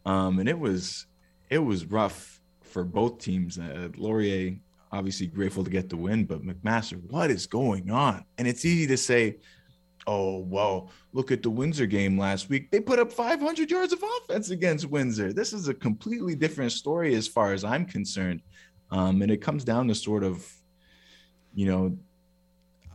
[0.06, 1.04] Um, and it was
[1.50, 3.58] it was rough for both teams.
[3.58, 4.56] Uh, Laurier
[4.92, 8.24] obviously grateful to get the win, but McMaster, what is going on?
[8.38, 9.36] And it's easy to say,
[10.06, 12.70] oh, well, look at the Windsor game last week.
[12.70, 15.32] They put up 500 yards of offense against Windsor.
[15.32, 18.40] This is a completely different story as far as I'm concerned.
[18.90, 20.50] Um, and it comes down to sort of,
[21.54, 21.98] you know,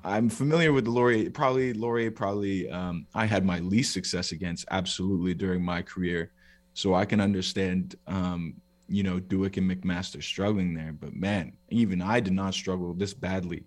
[0.03, 1.29] I'm familiar with the Laurier.
[1.29, 2.11] Probably Laurier.
[2.11, 6.31] Probably um, I had my least success against absolutely during my career,
[6.73, 7.95] so I can understand.
[8.07, 8.55] Um,
[8.93, 13.13] you know, Dueck and McMaster struggling there, but man, even I did not struggle this
[13.13, 13.63] badly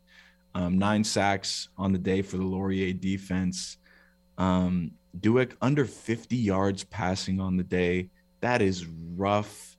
[0.55, 3.77] um, nine sacks on the day for the Laurier defense.
[4.39, 8.09] Um, Dueck under 50 yards passing on the day.
[8.41, 8.87] That is
[9.17, 9.77] rough.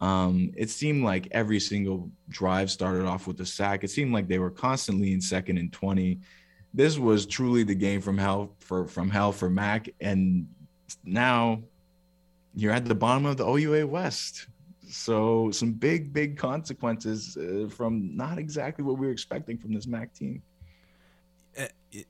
[0.00, 3.84] Um, it seemed like every single drive started off with a sack.
[3.84, 6.18] It seemed like they were constantly in second and 20.
[6.72, 9.90] This was truly the game from hell for from hell for Mac.
[10.00, 10.48] And
[11.04, 11.62] now
[12.54, 14.48] you're at the bottom of the OUA West.
[14.90, 19.86] So some big, big consequences uh, from not exactly what we were expecting from this
[19.86, 20.42] MAC team.
[21.56, 21.66] Uh,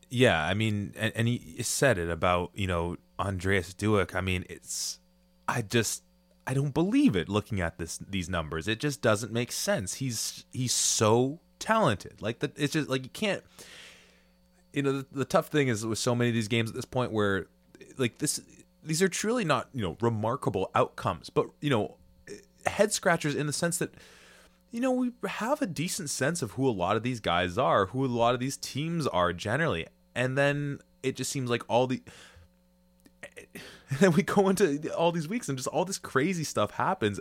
[0.09, 4.15] yeah, I mean, and, and he said it about you know Andreas Dueck.
[4.15, 4.99] I mean, it's
[5.49, 6.03] I just
[6.47, 7.29] I don't believe it.
[7.29, 9.95] Looking at this these numbers, it just doesn't make sense.
[9.95, 12.21] He's he's so talented.
[12.21, 13.43] Like that, it's just like you can't.
[14.73, 16.85] You know, the, the tough thing is with so many of these games at this
[16.85, 17.49] point where,
[17.99, 18.41] like this,
[18.85, 21.97] these are truly not you know remarkable outcomes, but you know
[22.71, 23.95] head scratchers in the sense that
[24.71, 27.87] you know we have a decent sense of who a lot of these guys are,
[27.87, 31.87] who a lot of these teams are generally, and then it just seems like all
[31.87, 32.03] the
[33.91, 37.21] and then we go into all these weeks and just all this crazy stuff happens.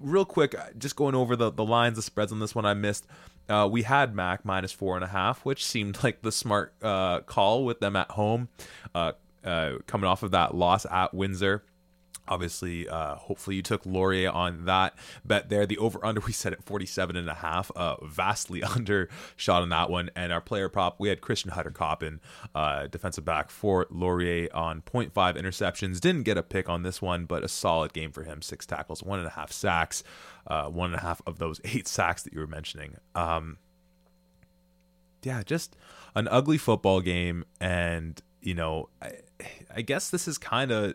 [0.00, 3.06] Real quick, just going over the, the lines, the spreads on this one I missed.
[3.48, 7.20] Uh, we had Mac minus four and a half, which seemed like the smart uh,
[7.20, 8.48] call with them at home,
[8.94, 9.12] uh,
[9.44, 11.62] uh coming off of that loss at Windsor.
[12.26, 15.66] Obviously, uh, hopefully you took Laurier on that bet there.
[15.66, 19.68] The over under we set at 47 and a half, uh, vastly under shot on
[19.70, 20.10] that one.
[20.16, 22.20] And our player prop, we had Christian Hutter Coppin,
[22.54, 26.00] uh, defensive back for Laurier on 0.5 interceptions.
[26.00, 28.40] Didn't get a pick on this one, but a solid game for him.
[28.40, 30.02] Six tackles, one and a half sacks,
[30.46, 32.96] uh, one and a half of those eight sacks that you were mentioning.
[33.14, 33.58] Um,
[35.22, 35.76] yeah, just
[36.14, 37.44] an ugly football game.
[37.60, 39.12] And, you know, I,
[39.74, 40.94] I guess this is kind of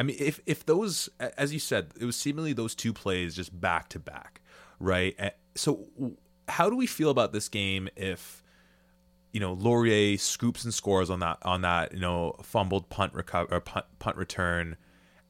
[0.00, 3.60] I mean, if if those, as you said, it was seemingly those two plays just
[3.60, 4.40] back to back,
[4.78, 5.34] right?
[5.54, 5.88] So,
[6.48, 8.42] how do we feel about this game if,
[9.30, 13.54] you know, Laurier scoops and scores on that on that you know fumbled punt recover
[13.54, 14.78] or punt, punt return,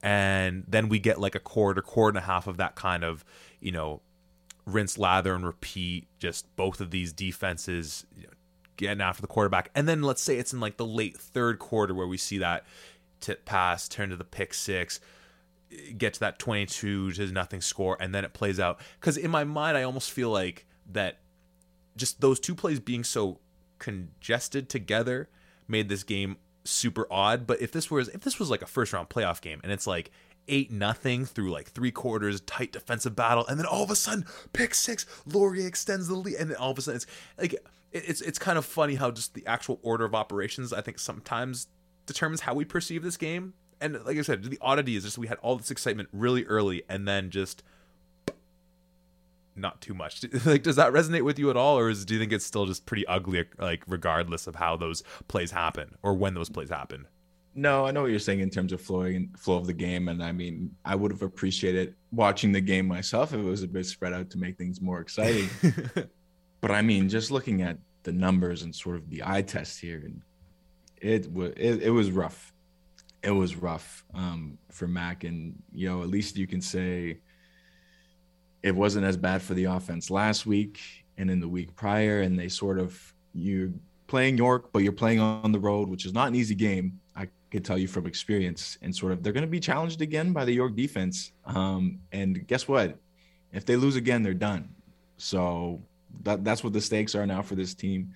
[0.04, 3.24] and then we get like a quarter, quarter and a half of that kind of,
[3.58, 4.02] you know,
[4.66, 6.06] rinse, lather, and repeat.
[6.20, 8.06] Just both of these defenses.
[8.16, 8.32] You know,
[8.80, 9.70] getting after the quarterback.
[9.74, 12.64] And then let's say it's in like the late third quarter where we see that
[13.20, 15.00] tip pass, turn to the pick six,
[15.96, 18.80] get to that 22 to nothing score, and then it plays out.
[19.00, 21.20] Because in my mind, I almost feel like that
[21.96, 23.40] just those two plays being so
[23.78, 25.28] congested together
[25.68, 27.46] made this game super odd.
[27.46, 29.86] But if this was if this was like a first round playoff game and it's
[29.86, 30.10] like
[30.48, 34.24] eight nothing through like three quarters, tight defensive battle, and then all of a sudden
[34.52, 37.06] pick six, Laurier extends the lead, and then all of a sudden it's
[37.38, 37.54] like
[37.92, 41.68] it's it's kind of funny how just the actual order of operations I think sometimes
[42.12, 43.54] determines how we perceive this game.
[43.80, 46.82] And like I said, the oddity is just we had all this excitement really early,
[46.88, 47.62] and then just
[49.56, 50.24] not too much.
[50.44, 52.66] like, does that resonate with you at all, or is, do you think it's still
[52.66, 57.06] just pretty ugly, like regardless of how those plays happen or when those plays happen?
[57.54, 60.22] No, I know what you're saying in terms of flowing flow of the game, and
[60.22, 63.86] I mean, I would have appreciated watching the game myself if it was a bit
[63.86, 65.48] spread out to make things more exciting.
[66.60, 70.02] but I mean, just looking at the numbers and sort of the eye test here,
[70.04, 70.22] and
[71.00, 72.52] it was it, it was rough.
[73.22, 77.18] It was rough um, for Mac, and you know, at least you can say
[78.62, 80.80] it wasn't as bad for the offense last week
[81.18, 82.98] and in the week prior, and they sort of
[83.34, 83.70] you're
[84.06, 87.00] playing York, but you're playing on the road, which is not an easy game.
[87.14, 90.32] I can tell you from experience, and sort of they're going to be challenged again
[90.32, 91.32] by the York defense.
[91.46, 92.98] Um, and guess what?
[93.52, 94.68] If they lose again, they're done.
[95.16, 95.82] So
[96.22, 98.14] that, that's what the stakes are now for this team.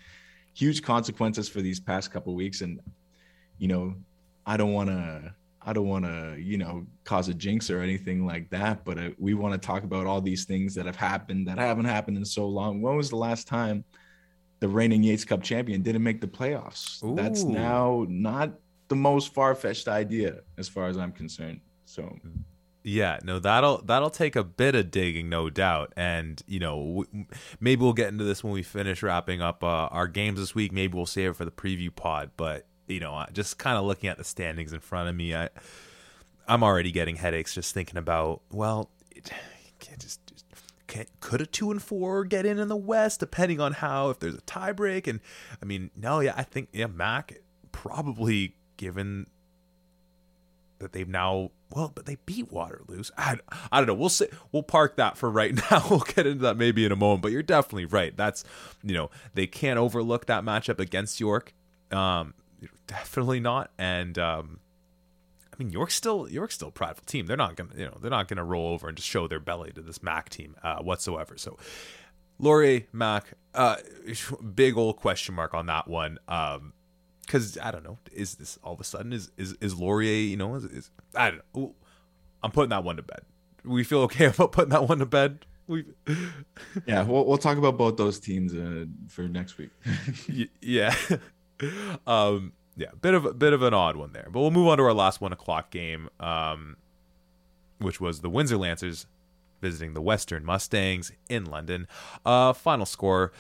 [0.54, 2.80] Huge consequences for these past couple weeks, and
[3.58, 3.94] you know,
[4.46, 5.34] I don't want to.
[5.66, 9.08] I don't want to, you know, cause a jinx or anything like that, but uh,
[9.18, 12.24] we want to talk about all these things that have happened that haven't happened in
[12.26, 12.82] so long.
[12.82, 13.82] When was the last time
[14.60, 17.02] the reigning Yates Cup champion didn't make the playoffs?
[17.02, 17.14] Ooh.
[17.16, 18.52] That's now not
[18.88, 21.60] the most far fetched idea as far as I'm concerned.
[21.86, 22.14] So
[22.84, 25.94] yeah, no, that'll that'll take a bit of digging, no doubt.
[25.96, 27.26] And you know, w-
[27.58, 30.70] maybe we'll get into this when we finish wrapping up uh, our games this week.
[30.70, 32.32] Maybe we'll save it for the preview pod.
[32.36, 35.48] But you know, just kind of looking at the standings in front of me, I
[36.46, 38.42] I'm already getting headaches just thinking about.
[38.50, 39.32] Well, it,
[39.80, 40.44] can't just, just
[41.20, 44.34] could a two and four get in in the West, depending on how if there's
[44.34, 45.06] a tiebreak.
[45.06, 45.20] And
[45.62, 47.40] I mean, no, yeah, I think yeah, Mac
[47.72, 49.26] probably given
[50.78, 53.02] that they've now well, but they beat Waterloo.
[53.18, 53.36] I,
[53.72, 53.94] I don't know.
[53.94, 55.84] We'll say we'll park that for right now.
[55.90, 57.22] We'll get into that maybe in a moment.
[57.22, 58.16] But you're definitely right.
[58.16, 58.44] That's
[58.82, 61.52] you know they can't overlook that matchup against York.
[61.90, 62.34] Um,
[62.86, 63.70] definitely not.
[63.78, 64.60] And um,
[65.52, 67.26] I mean York's still York's still a prideful team.
[67.26, 69.72] They're not gonna you know they're not gonna roll over and just show their belly
[69.72, 71.36] to this Mac team uh, whatsoever.
[71.36, 71.58] So
[72.38, 73.76] Laurier Mac, uh,
[74.54, 76.18] big old question mark on that one.
[76.28, 76.72] Um,
[77.24, 80.28] because I don't know, is this all of a sudden is is is Laurier?
[80.28, 81.74] You know, is, is I don't know.
[82.42, 83.22] I'm putting that one to bed.
[83.64, 85.46] We feel okay about putting that one to bed.
[85.66, 85.84] We,
[86.86, 89.70] yeah, we'll we'll talk about both those teams uh, for next week.
[90.60, 90.94] yeah,
[92.06, 94.78] um, yeah, bit of a bit of an odd one there, but we'll move on
[94.78, 96.76] to our last one o'clock game, um,
[97.78, 99.06] which was the Windsor Lancers
[99.62, 101.88] visiting the Western Mustangs in London.
[102.26, 103.32] Uh, final score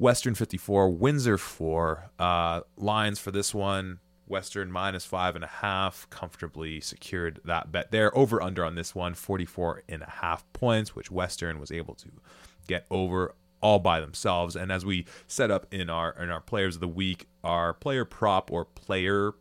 [0.00, 2.10] Western 54, Windsor 4.
[2.18, 7.90] Uh, lines for this one Western minus five and a half, comfortably secured that bet
[7.90, 8.16] there.
[8.16, 12.08] Over under on this one, 44 and a half points, which Western was able to
[12.66, 14.56] get over all by themselves.
[14.56, 18.06] And as we set up in our in our players of the week, our player
[18.06, 19.32] prop or player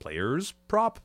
[0.00, 0.98] players prop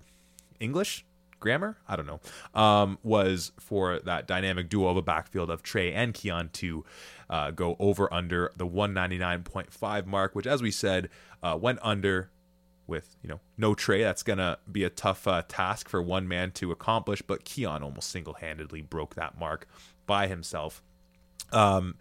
[0.59, 1.05] English
[1.45, 2.21] grammar, I don't know,
[2.59, 6.83] um, was for that dynamic duo of a backfield of Trey and Keon to
[7.29, 11.09] uh, go over under the 199.5 mark, which, as we said,
[11.41, 12.29] uh, went under
[12.87, 14.03] with you know no Trey.
[14.03, 18.09] That's gonna be a tough uh, task for one man to accomplish, but Keon almost
[18.09, 19.67] single-handedly broke that mark
[20.05, 20.83] by himself.
[21.51, 21.95] Um,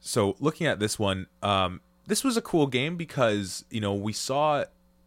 [0.00, 4.12] so looking at this one, um, this was a cool game because you know we
[4.12, 4.64] saw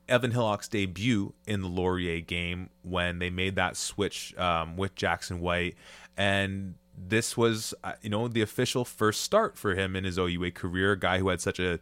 [0.08, 5.40] Evan Hillock's debut in the Laurier game when they made that switch um, with Jackson
[5.40, 5.76] White,
[6.18, 6.76] and
[7.08, 10.94] this was uh, you know the official first start for him in his OUA career.
[10.94, 11.80] A guy who had such a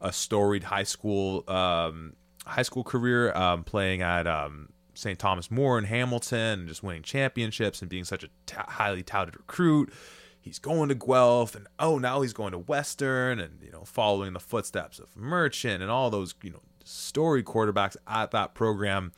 [0.00, 2.14] a storied high school um,
[2.46, 5.18] high school career, um, playing at um, St.
[5.18, 9.36] Thomas More in Hamilton, and just winning championships and being such a t- highly touted
[9.36, 9.92] recruit.
[10.40, 14.32] He's going to Guelph, and oh, now he's going to Western, and you know, following
[14.32, 19.12] the footsteps of Merchant and all those you know story quarterbacks at that program.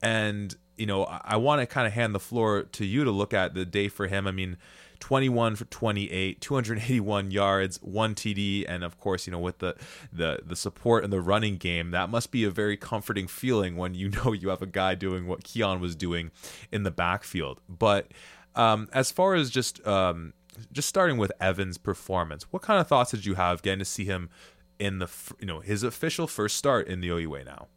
[0.00, 3.10] And, you know, I, I want to kind of hand the floor to you to
[3.10, 4.26] look at the day for him.
[4.26, 4.56] I mean,
[5.00, 9.76] 21 for 28, 281 yards, one TD, and of course, you know, with the
[10.12, 13.94] the the support in the running game, that must be a very comforting feeling when
[13.94, 16.30] you know you have a guy doing what Keon was doing
[16.72, 17.60] in the backfield.
[17.68, 18.12] But
[18.54, 20.32] um, as far as just um,
[20.72, 24.04] just starting with Evan's performance, what kind of thoughts did you have getting to see
[24.04, 24.30] him
[24.78, 25.08] in the
[25.40, 27.68] you know his official first start in the OUA now.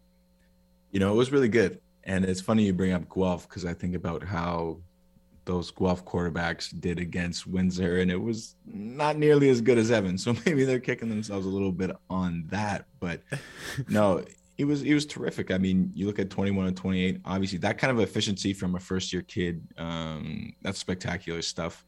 [0.92, 3.74] You know, it was really good, and it's funny you bring up Guelph because I
[3.74, 4.80] think about how
[5.46, 10.18] those Guelph quarterbacks did against Windsor, and it was not nearly as good as Evan.
[10.18, 12.86] So maybe they're kicking themselves a little bit on that.
[13.00, 13.22] But
[13.90, 14.24] no,
[14.58, 15.52] he was he was terrific.
[15.52, 18.80] I mean, you look at 21 and 28, obviously that kind of efficiency from a
[18.80, 21.86] first year kid, um, that's spectacular stuff.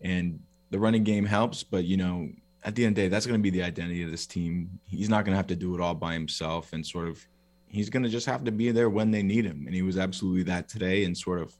[0.00, 0.40] And
[0.70, 2.28] the running game helps, but you know,
[2.62, 4.78] at the end of the day, that's going to be the identity of this team.
[4.86, 7.26] He's not going to have to do it all by himself, and sort of,
[7.66, 9.64] he's going to just have to be there when they need him.
[9.66, 11.04] And he was absolutely that today.
[11.04, 11.56] And sort of,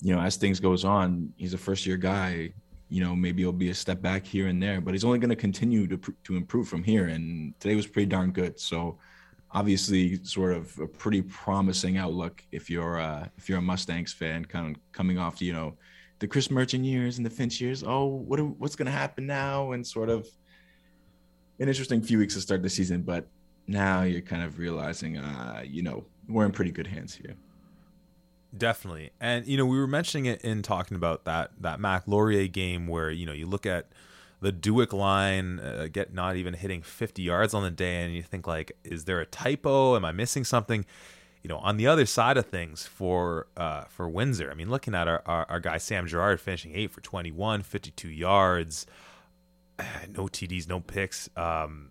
[0.00, 2.52] you know, as things goes on, he's a first year guy.
[2.88, 5.30] You know, maybe he'll be a step back here and there, but he's only going
[5.30, 7.08] to continue to to improve from here.
[7.08, 8.58] And today was pretty darn good.
[8.58, 8.98] So
[9.52, 14.44] obviously sort of a pretty promising outlook if you're uh, if you're a Mustangs fan,
[14.44, 15.76] kind of coming off you know
[16.18, 17.84] the Chris Merchant years and the Finch years.
[17.86, 19.72] Oh, what are, what's going to happen now?
[19.72, 20.26] And sort of
[21.60, 23.28] an interesting few weeks to start the season, but
[23.66, 27.36] now you're kind of realizing, uh, you know, we're in pretty good hands here.
[28.56, 32.48] Definitely, and you know, we were mentioning it in talking about that that Mac Laurier
[32.48, 33.88] game where you know you look at
[34.40, 38.22] the Dueck line uh, get not even hitting 50 yards on the day, and you
[38.22, 39.96] think like, is there a typo?
[39.96, 40.86] Am I missing something?
[41.42, 44.94] You know, on the other side of things for uh, for Windsor, I mean, looking
[44.94, 48.86] at our, our, our guy Sam Gerard finishing eight for 21, 52 yards,
[50.10, 51.90] no TDs, no picks, um,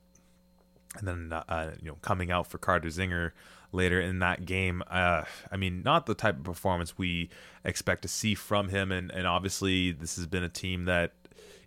[0.97, 3.31] and then uh, you know coming out for Carter Zinger
[3.71, 4.83] later in that game.
[4.89, 7.29] Uh, I mean, not the type of performance we
[7.63, 11.13] expect to see from him, and and obviously this has been a team that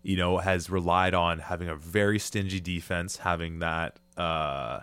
[0.02, 4.80] you know, has relied on having a very stingy defense, having that uh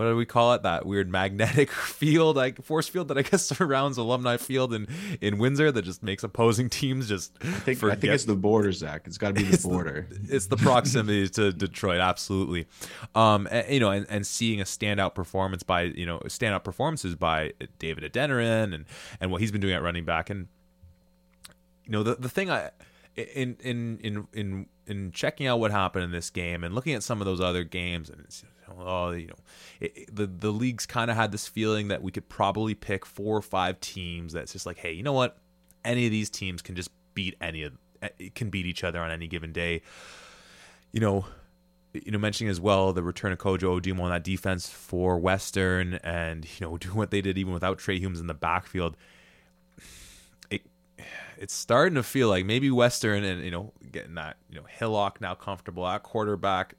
[0.00, 0.62] what do we call it?
[0.62, 4.88] That weird magnetic field, like force field that I guess surrounds Alumni Field in
[5.20, 7.36] in Windsor that just makes opposing teams just.
[7.42, 9.02] I think, I think it's the border, Zach.
[9.04, 10.06] It's got to be the it's border.
[10.08, 12.66] The, it's the proximity to Detroit, absolutely.
[13.14, 17.14] Um, and, you know, and, and seeing a standout performance by you know standout performances
[17.14, 18.86] by David Adeniran and
[19.20, 20.48] and what he's been doing at running back, and
[21.84, 22.70] you know the the thing I
[23.16, 27.02] in in in in in checking out what happened in this game and looking at
[27.02, 28.24] some of those other games and
[28.78, 29.34] oh you know
[29.80, 33.04] it, it, the the league's kind of had this feeling that we could probably pick
[33.04, 35.38] four or five teams that's just like hey you know what?
[35.84, 39.10] Any of these teams can just beat any of eh, can beat each other on
[39.10, 39.82] any given day.
[40.92, 41.24] You know
[41.92, 45.94] you know mentioning as well the return of Kojo Odimo on that defense for Western
[45.94, 48.96] and you know doing what they did even without Trey Humes in the backfield.
[50.50, 50.62] It
[51.38, 55.20] it's starting to feel like maybe Western and you know getting that you know Hillock
[55.20, 56.74] now comfortable at quarterback.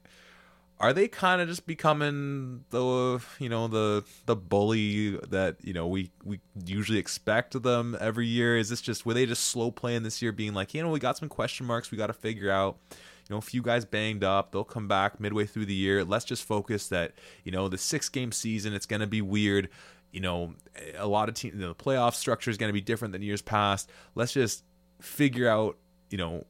[0.82, 5.86] Are they kind of just becoming the you know the the bully that you know
[5.86, 8.56] we we usually expect of them every year?
[8.56, 10.98] Is this just were they just slow playing this year, being like you know we
[10.98, 14.24] got some question marks we got to figure out you know, a few guys banged
[14.24, 14.50] up.
[14.50, 16.04] They'll come back midway through the year.
[16.04, 17.12] Let's just focus that,
[17.44, 19.68] you know, the six game season, it's going to be weird
[20.12, 20.54] you know,
[20.96, 23.22] a lot of teams, you know, the playoff structure is going to be different than
[23.22, 23.90] years past.
[24.14, 24.62] Let's just
[25.00, 25.78] figure out,
[26.10, 26.44] you know,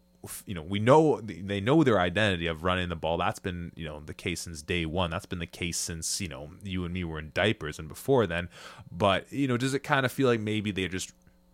[0.46, 3.18] you know, we know they know their identity of running the ball.
[3.18, 5.10] That's been, you know, the case since day one.
[5.10, 8.26] That's been the case since, you know, you and me were in diapers and before
[8.26, 8.48] then.
[8.90, 11.12] But, you know, does it kind of feel like maybe they're just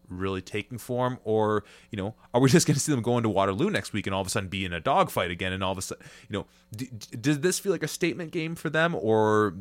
[0.09, 3.29] really taking form or you know are we just going to see them go into
[3.29, 5.73] waterloo next week and all of a sudden be in a dogfight again and all
[5.73, 6.89] of a sudden you know d-
[7.21, 9.55] does this feel like a statement game for them or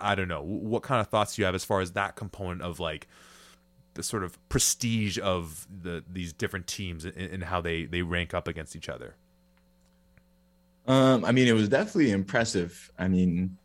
[0.00, 0.42] I don't know.
[0.42, 3.08] What kind of thoughts do you have as far as that component of like
[3.94, 8.48] the sort of prestige of the these different teams and, how they they rank up
[8.48, 9.16] against each other?
[10.86, 12.90] Um, I mean, it was definitely impressive.
[12.98, 13.56] I mean,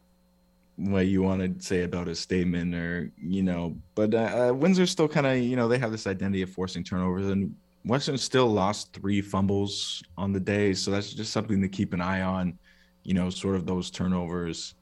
[0.77, 4.85] what you want to say about a statement or you know, but uh, uh Windsor
[4.85, 7.53] still kind of you know they have this identity of forcing turnovers and
[7.85, 12.01] Western still lost three fumbles on the day, so that's just something to keep an
[12.01, 12.57] eye on.
[13.03, 14.75] You know, sort of those turnovers.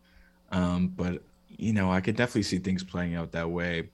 [0.51, 3.89] Um, but you know, I could definitely see things playing out that way.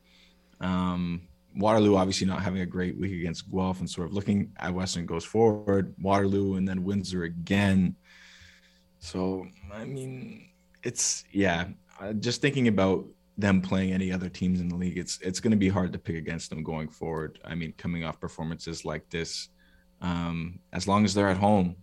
[0.61, 1.21] Um,
[1.55, 5.05] Waterloo obviously not having a great week against Guelph and sort of looking at Western
[5.05, 7.95] goes forward, Waterloo and then Windsor again.
[8.99, 10.49] So I mean,
[10.83, 11.67] it's yeah.
[12.19, 13.05] Just thinking about
[13.37, 15.99] them playing any other teams in the league, it's it's going to be hard to
[15.99, 17.39] pick against them going forward.
[17.43, 19.49] I mean, coming off performances like this,
[20.01, 21.75] um, as long as they're at home,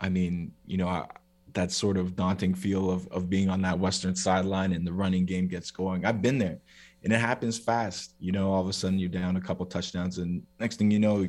[0.00, 1.06] I mean, you know, I,
[1.52, 5.26] that sort of daunting feel of of being on that western sideline and the running
[5.26, 6.04] game gets going.
[6.04, 6.58] I've been there,
[7.06, 8.14] and it happens fast.
[8.18, 10.98] You know, all of a sudden you're down a couple touchdowns, and next thing you
[10.98, 11.28] know,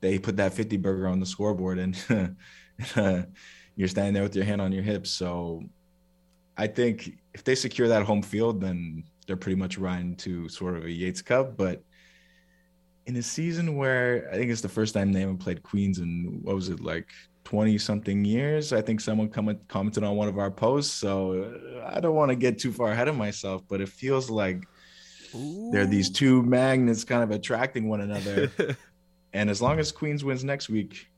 [0.00, 1.96] they put that 50 burger on the scoreboard, and
[3.76, 5.10] you're standing there with your hand on your hips.
[5.10, 5.64] So,
[6.56, 10.76] I think if they secure that home field, then they're pretty much riding to sort
[10.76, 11.82] of a Yates Cup, but
[13.06, 16.38] in a season where I think it's the first time they haven't played Queens in
[16.44, 17.08] what was it like
[17.42, 18.72] 20 something years.
[18.72, 20.92] I think someone comment, commented on one of our posts.
[20.92, 21.50] So
[21.82, 24.64] uh, I don't want to get too far ahead of myself, but it feels like
[25.36, 25.70] Ooh.
[25.72, 28.50] there are these two magnets kind of attracting one another.
[29.32, 31.08] and as long as Queens wins next week,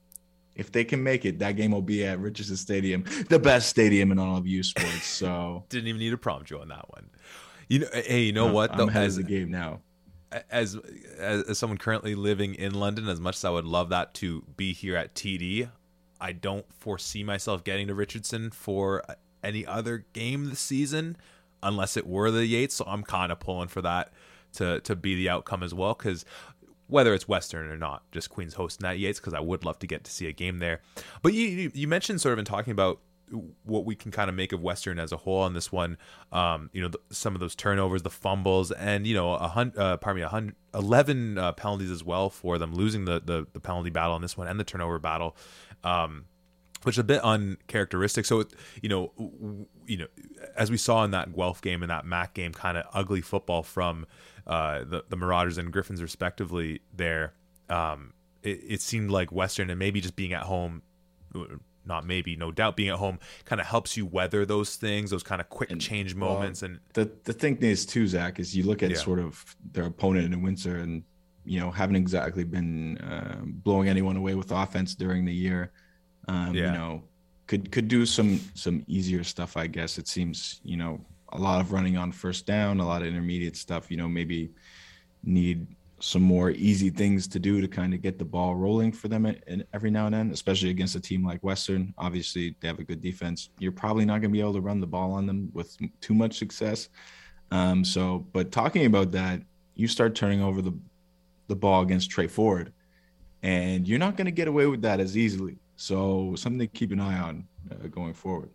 [0.58, 4.10] if they can make it, that game will be at Richardson Stadium, the best stadium
[4.12, 5.04] in all of U Sports.
[5.04, 7.10] So didn't even need to prompt you on that one.
[7.68, 8.72] You know, hey, you know what?
[8.72, 9.80] I'm ahead as, of the game now.
[10.50, 10.76] As,
[11.18, 14.42] as as someone currently living in London, as much as I would love that to
[14.56, 15.70] be here at TD,
[16.20, 19.04] I don't foresee myself getting to Richardson for
[19.42, 21.16] any other game this season,
[21.62, 22.74] unless it were the Yates.
[22.74, 24.12] So I'm kind of pulling for that
[24.54, 26.24] to to be the outcome as well, because
[26.86, 29.86] whether it's Western or not, just Queens hosting that Yates, because I would love to
[29.86, 30.80] get to see a game there.
[31.22, 33.00] But you you mentioned sort of in talking about
[33.64, 35.98] what we can kind of make of Western as a whole on this one.
[36.32, 39.78] Um, you know, the, some of those turnovers, the fumbles, and you know, a hundred,
[39.78, 43.46] uh, pardon me, a hundred, eleven uh, penalties as well for them losing the, the
[43.52, 45.36] the penalty battle on this one and the turnover battle.
[45.84, 46.24] Um,
[46.82, 48.24] which is a bit uncharacteristic.
[48.24, 48.44] So,
[48.82, 49.12] you know,
[49.86, 50.06] you know,
[50.56, 53.62] as we saw in that Guelph game and that MAC game, kind of ugly football
[53.62, 54.06] from
[54.46, 56.80] uh, the the Marauders and Griffins respectively.
[56.94, 57.34] There,
[57.68, 58.12] um,
[58.42, 60.82] it, it seemed like Western and maybe just being at home
[61.88, 65.22] not maybe, no doubt, being at home kind of helps you weather those things, those
[65.22, 66.62] kind of quick and, change moments.
[66.62, 68.96] Well, and the the thing is too, Zach, is you look at yeah.
[68.98, 71.02] sort of their opponent in Windsor, and
[71.44, 75.72] you know haven't exactly been uh, blowing anyone away with offense during the year.
[76.28, 76.66] Um, yeah.
[76.66, 77.02] You know,
[77.46, 79.56] could could do some some easier stuff.
[79.56, 81.00] I guess it seems you know
[81.30, 83.90] a lot of running on first down, a lot of intermediate stuff.
[83.90, 84.50] You know, maybe
[85.24, 85.66] need
[86.00, 89.34] some more easy things to do to kind of get the ball rolling for them
[89.72, 91.92] every now and then, especially against a team like Western.
[91.98, 93.50] Obviously, they have a good defense.
[93.58, 96.14] You're probably not going to be able to run the ball on them with too
[96.14, 96.88] much success.
[97.50, 99.42] Um, so, but talking about that,
[99.74, 100.72] you start turning over the
[101.48, 102.72] the ball against Trey Ford,
[103.42, 105.56] and you're not going to get away with that as easily.
[105.78, 108.50] So something to keep an eye on uh, going forward.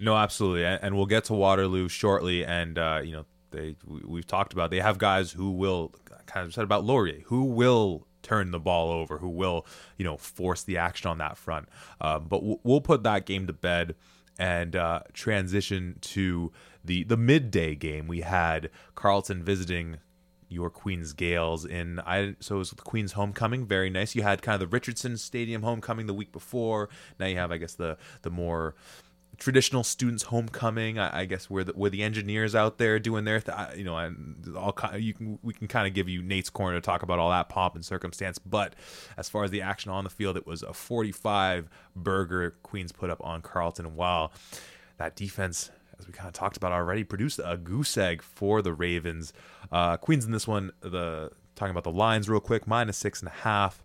[0.00, 2.44] No, absolutely, and we'll get to Waterloo shortly.
[2.44, 5.94] And uh, you know, they we've talked about they have guys who will
[6.26, 9.64] kind of said about Laurier who will turn the ball over, who will
[9.96, 11.68] you know force the action on that front.
[12.00, 13.94] Um, but we'll put that game to bed
[14.36, 16.50] and uh, transition to
[16.84, 18.08] the the midday game.
[18.08, 19.98] We had Carleton visiting
[20.48, 24.14] your Queens Gales in I so it was the Queens homecoming very nice.
[24.14, 26.88] You had kind of the Richardson Stadium homecoming the week before.
[27.18, 28.74] Now you have I guess the the more
[29.38, 30.98] traditional students homecoming.
[30.98, 33.96] I, I guess where the where the engineers out there doing their th- you know
[33.96, 37.18] and all you can we can kind of give you Nate's corner to talk about
[37.18, 38.74] all that pomp and circumstance but
[39.16, 43.10] as far as the action on the field it was a 45 burger Queens put
[43.10, 44.32] up on Carleton while
[44.98, 45.70] that defense
[46.04, 49.32] as we kind of talked about already, produced a goose egg for the Ravens.
[49.72, 53.28] Uh, Queens in this one, the talking about the lines real quick, minus six and
[53.28, 53.82] a half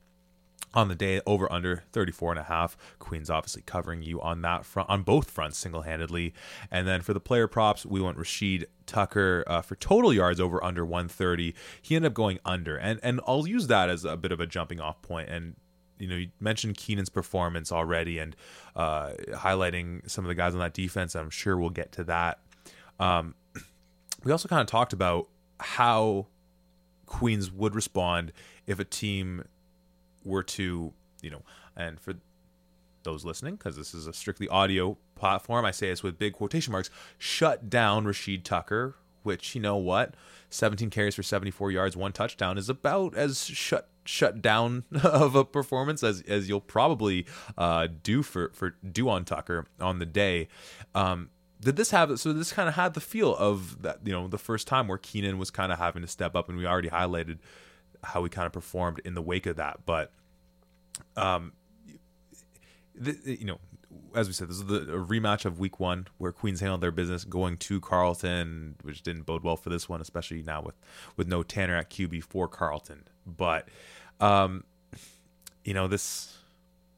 [0.73, 2.77] on the day over under 34 and a half.
[2.99, 6.33] Queens obviously covering you on that front on both fronts single-handedly.
[6.69, 10.63] And then for the player props we went rashid tucker uh, for total yards over
[10.63, 14.31] under 130 he ended up going under and and i'll use that as a bit
[14.31, 15.53] of a jumping off point and
[15.99, 18.35] you know, you mentioned Keenan's performance already and
[18.75, 21.15] uh, highlighting some of the guys on that defense.
[21.15, 22.39] I'm sure we'll get to that.
[22.99, 23.35] Um,
[24.23, 25.27] we also kind of talked about
[25.59, 26.27] how
[27.05, 28.31] Queens would respond
[28.65, 29.43] if a team
[30.23, 31.43] were to, you know,
[31.75, 32.13] and for
[33.03, 36.71] those listening, because this is a strictly audio platform, I say this with big quotation
[36.71, 40.15] marks, shut down Rashid Tucker, which, you know what,
[40.49, 45.45] 17 carries for 74 yards, one touchdown is about as shut shut down of a
[45.45, 47.25] performance as as you'll probably
[47.57, 50.47] uh, do for for do on Tucker on the day.
[50.95, 51.29] Um,
[51.61, 54.37] did this have so this kind of had the feel of that you know the
[54.37, 57.37] first time where Keenan was kind of having to step up and we already highlighted
[58.03, 60.13] how he kind of performed in the wake of that but
[61.17, 61.51] um
[63.25, 63.59] you know
[64.15, 67.25] as we said this is the rematch of week one where Queens handled their business
[67.25, 70.75] going to Carleton which didn't bode well for this one especially now with
[71.17, 73.67] with no Tanner at QB for Carleton but
[74.19, 74.63] um,
[75.63, 76.37] you know this.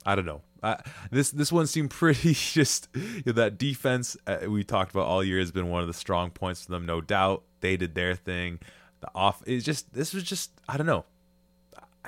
[0.05, 0.41] I don't know.
[0.63, 0.77] Uh,
[1.09, 5.23] this this one seemed pretty just you know, that defense uh, we talked about all
[5.23, 7.43] year has been one of the strong points for them, no doubt.
[7.61, 8.59] They did their thing.
[9.01, 11.05] The off is just this was just I don't know.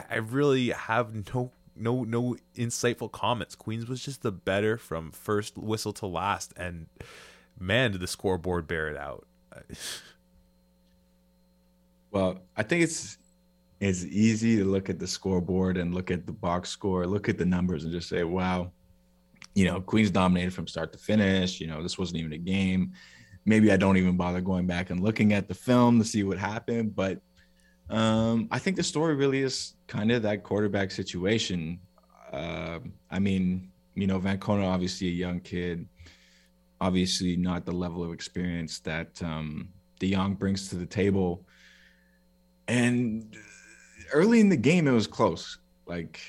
[0.10, 3.56] I really have no no no insightful comments.
[3.56, 6.88] Queens was just the better from first whistle to last, and
[7.60, 9.26] man, did the scoreboard bear it out.
[12.12, 13.18] well, I think it's
[13.86, 17.38] it's easy to look at the scoreboard and look at the box score, look at
[17.38, 18.72] the numbers and just say, wow,
[19.56, 21.60] you know, Queens dominated from start to finish.
[21.60, 22.94] You know, this wasn't even a game.
[23.46, 26.38] Maybe I don't even bother going back and looking at the film to see what
[26.38, 26.96] happened.
[26.96, 27.20] But
[27.90, 31.80] um, I think the story really is kind of that quarterback situation.
[32.32, 32.80] Uh,
[33.12, 35.88] I mean, you know, Vancona, obviously a young kid,
[36.80, 39.70] obviously not the level of experience that um,
[40.00, 41.46] DeYoung brings to the table.
[42.68, 43.36] And
[44.14, 45.58] early in the game, it was close.
[45.86, 46.20] Like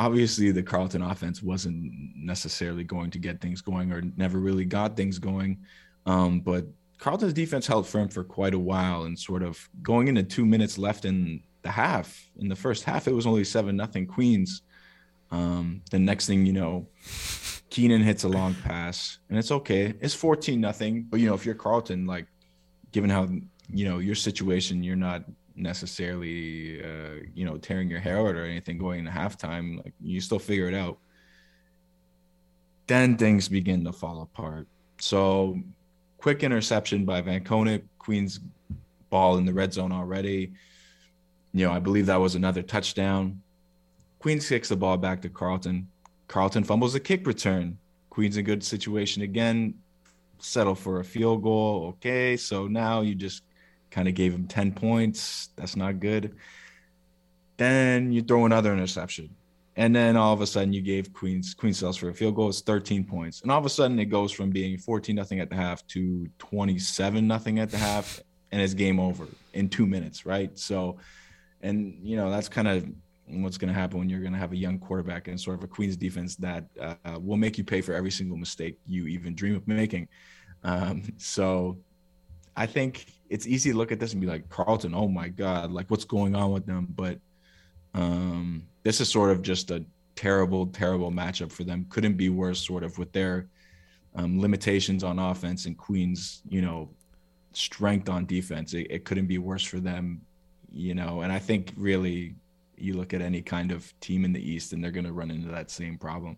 [0.00, 4.96] obviously the Carleton offense wasn't necessarily going to get things going or never really got
[4.96, 5.58] things going.
[6.06, 6.64] Um, but
[6.98, 10.78] Carleton's defense held firm for quite a while and sort of going into two minutes
[10.78, 12.30] left in the half.
[12.38, 14.62] In the first half, it was only seven nothing Queens.
[15.30, 16.88] Um, the next thing you know,
[17.68, 19.94] Keenan hits a long pass, and it's okay.
[20.00, 21.06] It's fourteen nothing.
[21.08, 22.26] But you know, if you're Carleton, like
[22.90, 23.28] given how
[23.68, 25.24] you know your situation, you're not
[25.60, 29.76] necessarily uh, you know tearing your hair out or anything going into halftime.
[29.84, 30.98] Like you still figure it out.
[32.86, 34.66] Then things begin to fall apart.
[34.98, 35.58] So
[36.18, 38.40] quick interception by Van Conant, Queens
[39.10, 40.52] ball in the red zone already.
[41.52, 43.42] You know, I believe that was another touchdown.
[44.20, 45.88] Queens kicks the ball back to Carleton.
[46.28, 47.78] Carleton fumbles a kick return.
[48.10, 49.74] Queens in good situation again.
[50.38, 51.88] Settle for a field goal.
[51.88, 53.42] Okay, so now you just
[53.90, 55.50] kind of gave him 10 points.
[55.56, 56.34] That's not good.
[57.56, 59.34] Then you throw another interception.
[59.76, 62.48] And then all of a sudden you gave Queens Queens cells for a field goal.
[62.48, 63.42] It's 13 points.
[63.42, 66.28] And all of a sudden it goes from being 14 nothing at the half to
[66.38, 68.20] 27 nothing at the half.
[68.52, 70.56] And it's game over in two minutes, right?
[70.58, 70.98] So,
[71.62, 72.84] and you know, that's kind of
[73.26, 75.64] what's going to happen when you're going to have a young quarterback and sort of
[75.64, 79.34] a Queens defense that uh, will make you pay for every single mistake you even
[79.34, 80.08] dream of making.
[80.64, 81.78] Um, so
[82.56, 85.70] I think it's easy to look at this and be like, Carleton, oh my God,
[85.70, 86.88] like what's going on with them?
[86.94, 87.18] But
[87.94, 89.84] um, this is sort of just a
[90.16, 91.86] terrible, terrible matchup for them.
[91.88, 93.46] Couldn't be worse, sort of, with their
[94.16, 96.90] um, limitations on offense and Queens, you know,
[97.52, 98.74] strength on defense.
[98.74, 100.22] It, it couldn't be worse for them,
[100.72, 101.20] you know.
[101.20, 102.34] And I think really,
[102.76, 105.30] you look at any kind of team in the East, and they're going to run
[105.30, 106.36] into that same problem.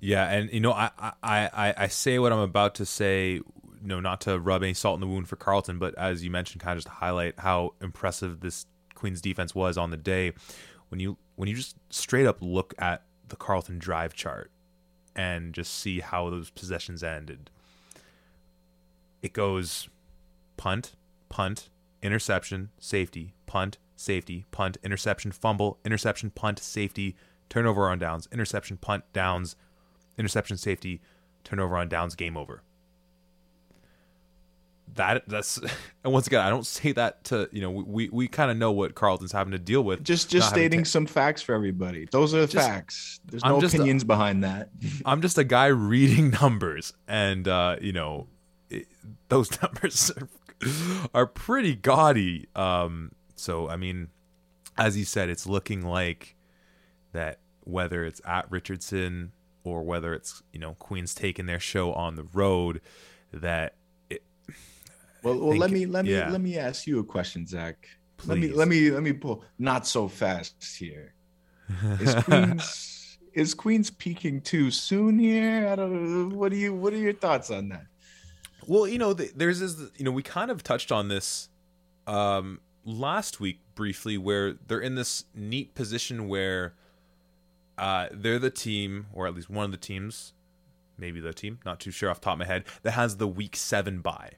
[0.00, 3.40] Yeah, and you know, I, I I I say what I'm about to say
[3.88, 6.62] know, not to rub any salt in the wound for Carleton, but as you mentioned,
[6.62, 10.32] kind of just to highlight how impressive this Queens defense was on the day.
[10.88, 14.50] When you when you just straight up look at the Carleton drive chart
[15.14, 17.50] and just see how those possessions ended,
[19.22, 19.88] it goes
[20.56, 20.94] punt,
[21.28, 21.68] punt,
[22.02, 27.16] interception, safety, punt, safety, punt, interception, fumble, interception, punt, safety,
[27.48, 29.56] turnover on downs, interception, punt, downs,
[30.16, 31.00] interception, safety,
[31.44, 32.62] turnover on downs, game over
[34.94, 35.58] that that's
[36.04, 38.72] and once again i don't say that to you know we we kind of know
[38.72, 42.06] what carleton's having to deal with just just stating some facts for everybody.
[42.10, 43.20] Those are the just, facts.
[43.26, 44.70] There's no opinions a, behind that.
[45.04, 48.28] I'm just a guy reading numbers and uh you know
[48.70, 48.86] it,
[49.28, 50.28] those numbers are,
[51.14, 52.48] are pretty gaudy.
[52.54, 54.08] Um so i mean
[54.76, 56.36] as you said it's looking like
[57.12, 59.32] that whether it's at richardson
[59.64, 62.80] or whether it's you know queens taking their show on the road
[63.32, 63.74] that
[65.22, 66.30] well, well, think, let me let me yeah.
[66.30, 67.86] let me ask you a question, Zach.
[68.16, 68.28] Please.
[68.28, 71.14] Let me let me let me pull not so fast here.
[72.00, 75.68] Is Queens is Queens peaking too soon here?
[75.68, 76.36] I don't know.
[76.36, 77.86] What do you what are your thoughts on that?
[78.66, 79.76] Well, you know, there's this.
[79.96, 81.48] You know, we kind of touched on this
[82.06, 86.74] um, last week briefly, where they're in this neat position where
[87.78, 90.32] uh, they're the team, or at least one of the teams,
[90.98, 93.56] maybe the team, not too sure off top of my head, that has the week
[93.56, 94.32] seven bye.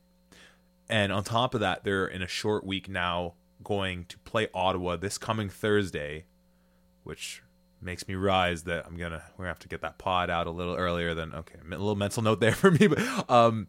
[0.90, 4.96] And on top of that, they're in a short week now going to play Ottawa
[4.96, 6.24] this coming Thursday,
[7.04, 7.42] which
[7.80, 10.50] makes me rise that I'm gonna we're gonna have to get that pod out a
[10.50, 11.58] little earlier than okay.
[11.64, 13.68] A little mental note there for me, but um,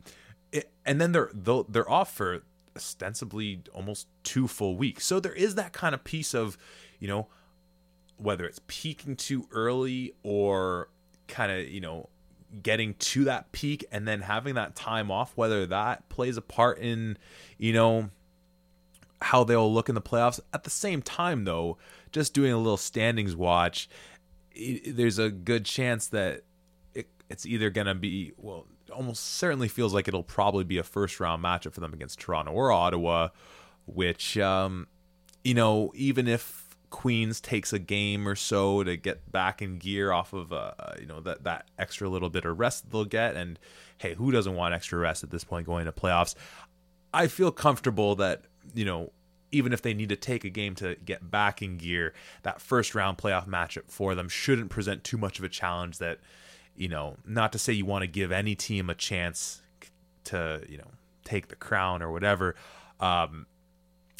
[0.51, 2.41] it, and then they're they're off for
[2.75, 5.05] ostensibly almost two full weeks.
[5.05, 6.57] So there is that kind of piece of,
[6.99, 7.27] you know,
[8.17, 10.89] whether it's peaking too early or
[11.27, 12.09] kind of you know
[12.61, 16.79] getting to that peak and then having that time off, whether that plays a part
[16.79, 17.17] in,
[17.57, 18.09] you know,
[19.21, 20.39] how they'll look in the playoffs.
[20.53, 21.77] At the same time, though,
[22.11, 23.89] just doing a little standings watch,
[24.53, 26.41] it, there's a good chance that
[26.93, 30.83] it, it's either going to be, well, almost certainly feels like it'll probably be a
[30.83, 33.29] first round matchup for them against Toronto or Ottawa,
[33.85, 34.87] which, um,
[35.43, 40.11] you know, even if Queens takes a game or so to get back in gear
[40.11, 43.35] off of uh, uh, you know that that extra little bit of rest they'll get.
[43.35, 43.57] And
[43.97, 46.35] hey who doesn't want extra rest at this point going to playoffs?
[47.13, 48.43] I feel comfortable that
[48.75, 49.11] you know
[49.51, 52.13] even if they need to take a game to get back in gear
[52.43, 56.19] that first round playoff matchup for them shouldn't present too much of a challenge that
[56.75, 59.61] you know not to say you want to give any team a chance
[60.25, 60.91] to you know
[61.23, 62.55] take the crown or whatever.
[62.99, 63.47] Um,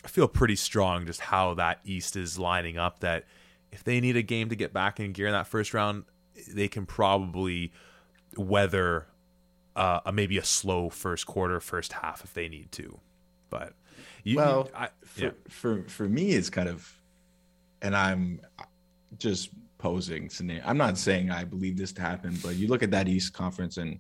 [0.03, 2.99] I feel pretty strong just how that East is lining up.
[2.99, 3.25] That
[3.71, 6.05] if they need a game to get back in gear in that first round,
[6.47, 7.71] they can probably
[8.35, 9.07] weather
[9.75, 12.99] uh, a, maybe a slow first quarter, first half if they need to.
[13.49, 13.73] But
[14.23, 15.31] you, well, I, for, yeah.
[15.49, 16.91] for for me, it's kind of,
[17.81, 18.41] and I'm
[19.17, 20.63] just posing scenario.
[20.65, 23.77] I'm not saying I believe this to happen, but you look at that East Conference
[23.77, 23.99] and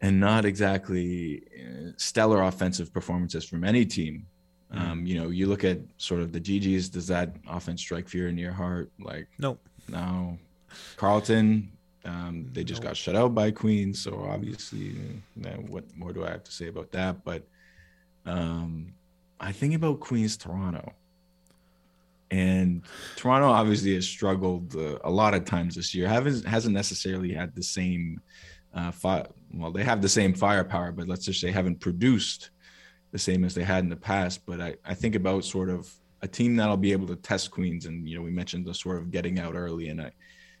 [0.00, 4.26] and not exactly uh, stellar offensive performances from any team.
[4.72, 4.90] Mm-hmm.
[4.90, 6.90] Um, you know, you look at sort of the GGs.
[6.90, 8.90] Does that offense strike fear in your heart?
[9.00, 9.60] Like, nope.
[9.88, 10.38] No.
[10.96, 11.70] Carleton,
[12.04, 12.90] um, they just nope.
[12.90, 14.94] got shut out by Queens, so obviously,
[15.66, 17.24] what more do I have to say about that?
[17.24, 17.42] But
[18.24, 18.94] um,
[19.40, 20.92] I think about Queens Toronto.
[22.30, 22.82] And
[23.16, 26.06] Toronto obviously has struggled uh, a lot of times this year.
[26.06, 28.20] Haven't hasn't necessarily had the same
[28.74, 32.50] uh, fi- well, they have the same firepower, but let's just say haven't produced
[33.12, 34.46] the same as they had in the past.
[34.46, 35.92] But I, I think about sort of
[36.22, 38.98] a team that'll be able to test Queens, and you know we mentioned the sort
[38.98, 40.12] of getting out early, and I,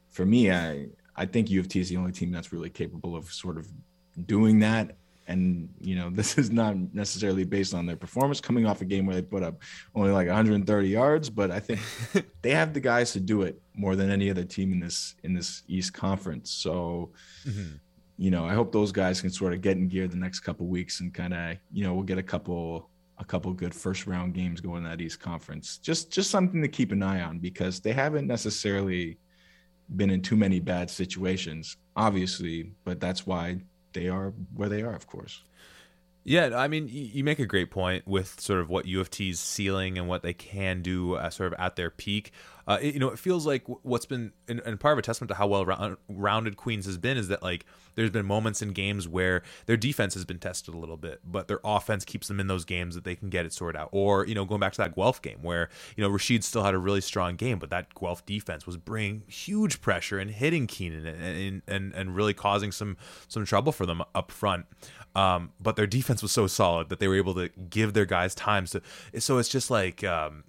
[0.08, 0.86] for me, I
[1.16, 3.68] I think U of T is the only team that's really capable of sort of
[4.26, 4.96] doing that
[5.30, 9.06] and you know this is not necessarily based on their performance coming off a game
[9.06, 9.62] where they put up
[9.94, 11.80] only like 130 yards but i think
[12.42, 15.32] they have the guys to do it more than any other team in this in
[15.32, 17.10] this east conference so
[17.46, 17.76] mm-hmm.
[18.20, 20.66] You know i hope those guys can sort of get in gear the next couple
[20.66, 24.34] weeks and kind of you know we'll get a couple a couple good first round
[24.34, 27.80] games going in that east conference just just something to keep an eye on because
[27.80, 29.18] they haven't necessarily
[29.96, 33.58] been in too many bad situations obviously but that's why
[33.92, 35.42] they are where they are, of course.
[36.22, 39.40] Yeah, I mean, you make a great point with sort of what U of T's
[39.40, 42.32] ceiling and what they can do uh, sort of at their peak.
[42.68, 45.30] Uh, it, you know, it feels like what's been, and, and part of a testament
[45.30, 47.64] to how well rounded Queens has been is that like
[48.00, 51.48] there's been moments in games where their defense has been tested a little bit, but
[51.48, 53.90] their offense keeps them in those games that they can get it sorted out.
[53.92, 56.72] Or, you know, going back to that Guelph game where, you know, Rashid still had
[56.72, 61.04] a really strong game, but that Guelph defense was bringing huge pressure and hitting Keenan
[61.04, 62.96] and, and, and really causing some,
[63.28, 64.64] some trouble for them up front.
[65.14, 68.34] Um, but their defense was so solid that they were able to give their guys
[68.34, 68.66] time.
[68.66, 68.80] So,
[69.18, 70.44] so it's just like, um,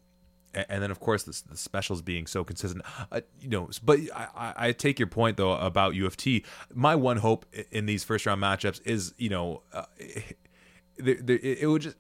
[0.54, 2.84] and then of course the, the specials being so consistent.
[3.12, 7.46] Uh, you know but I, I take your point though about uft my one hope
[7.72, 10.38] in these first round matchups is you know uh, it,
[10.98, 11.96] it, it would just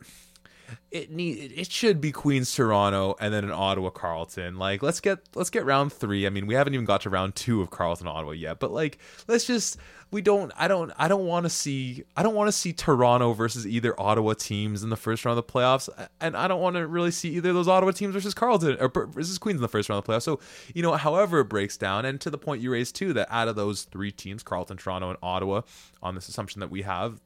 [0.91, 4.57] it need it should be Queens Toronto and then an Ottawa Carleton.
[4.57, 6.28] Like let's get let's get round 3.
[6.28, 8.97] I mean, we haven't even got to round 2 of Carleton Ottawa yet, but like
[9.28, 9.78] let's just
[10.11, 13.34] we don't I don't I don't want to see I don't want to see Toronto
[13.34, 15.88] versus either Ottawa teams in the first round of the playoffs
[16.19, 19.38] and I don't want to really see either those Ottawa teams versus Carleton or versus
[19.38, 20.24] Queens in the first round of the playoffs.
[20.24, 20.39] So,
[20.74, 23.47] you know, however it breaks down and to the point you raised too that out
[23.47, 25.61] of those 3 teams, Carleton, Toronto and Ottawa
[26.03, 27.22] on this assumption that we have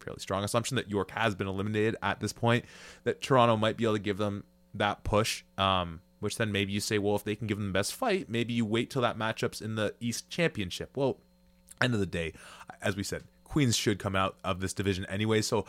[0.00, 2.64] fairly strong assumption that York has been eliminated at this point,
[3.04, 4.44] that Toronto might be able to give them
[4.74, 5.44] that push.
[5.58, 8.28] Um, which then maybe you say, well, if they can give them the best fight,
[8.28, 10.94] maybe you wait till that matchup's in the East Championship.
[10.94, 11.16] Well,
[11.80, 12.34] end of the day,
[12.82, 15.40] as we said, Queens should come out of this division anyway.
[15.40, 15.64] So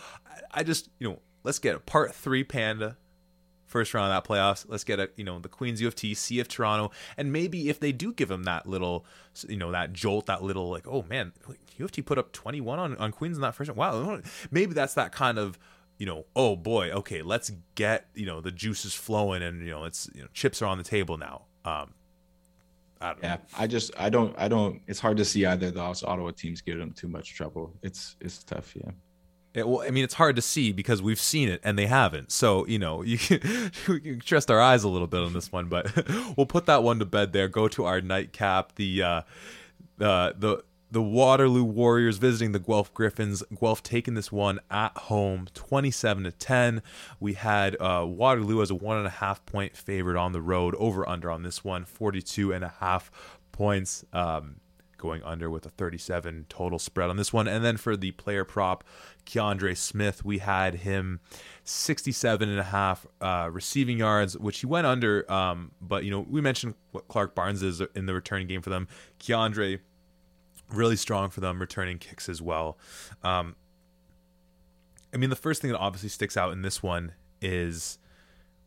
[0.51, 2.97] I just, you know, let's get a part three Panda
[3.71, 4.65] first round of that playoffs.
[4.67, 7.79] Let's get a you know the Queens U of T, CF Toronto, and maybe if
[7.79, 9.05] they do give them that little
[9.47, 11.33] you know that jolt, that little like oh man,
[11.77, 13.77] U of T put up 21 on on Queens in that first round.
[13.77, 15.57] Wow, maybe that's that kind of
[15.97, 19.83] you know oh boy okay let's get you know the juices flowing and you know
[19.83, 21.43] it's you know chips are on the table now.
[21.63, 21.93] Um,
[22.99, 23.39] I yeah, know.
[23.57, 24.81] I just I don't I don't.
[24.87, 27.73] It's hard to see either of those Ottawa teams give them too much trouble.
[27.81, 28.75] It's it's tough.
[28.75, 28.91] Yeah.
[29.53, 32.31] It, well, I mean, it's hard to see because we've seen it and they haven't.
[32.31, 35.51] So you know, you can, we can trust our eyes a little bit on this
[35.51, 35.91] one, but
[36.37, 37.33] we'll put that one to bed.
[37.33, 38.75] There, go to our nightcap.
[38.75, 39.21] The uh,
[39.99, 43.43] uh, the the Waterloo Warriors visiting the Guelph Griffins.
[43.57, 46.81] Guelph taking this one at home, twenty-seven to ten.
[47.19, 50.75] We had uh, Waterloo as a one and a half point favorite on the road.
[50.75, 53.11] Over under on this one, 42 and a half
[53.51, 54.05] points.
[54.13, 54.55] Um,
[55.01, 57.47] going under with a 37 total spread on this one.
[57.47, 58.85] And then for the player prop,
[59.25, 61.19] Keandre Smith, we had him
[61.65, 65.29] 67 and a half uh, receiving yards, which he went under.
[65.29, 68.69] Um, but, you know, we mentioned what Clark Barnes is in the returning game for
[68.69, 68.87] them.
[69.19, 69.79] Keandre,
[70.69, 72.77] really strong for them, returning kicks as well.
[73.23, 73.55] Um,
[75.13, 77.97] I mean, the first thing that obviously sticks out in this one is,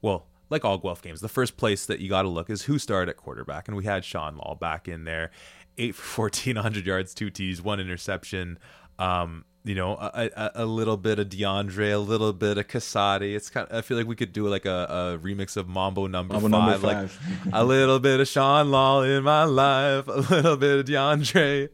[0.02, 2.78] well, like all Guelph games, the first place that you got to look is who
[2.78, 3.66] started at quarterback.
[3.66, 5.30] And we had Sean Law back in there
[5.78, 8.58] eight for 1,400 yards, two T's, one interception.
[8.98, 13.34] Um, you know, a, a, a, little bit of DeAndre, a little bit of Casati.
[13.34, 16.06] It's kind of, I feel like we could do like a, a remix of Mambo
[16.06, 20.06] number, Mambo five, number five, like a little bit of Sean Law in my life,
[20.06, 21.70] a little bit of DeAndre.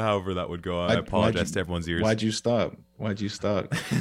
[0.00, 0.80] However that would go.
[0.80, 2.02] I, I apologize you, to everyone's ears.
[2.02, 2.74] Why'd you stop?
[2.96, 3.72] Why'd you stop?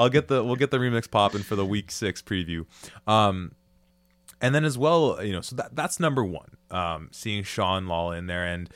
[0.00, 2.64] I'll get the we'll get the remix popping for the week six preview.
[3.08, 3.52] Um,
[4.42, 6.56] and then as well, you know, so that that's number one.
[6.70, 8.68] Um, seeing Sean Law in there, and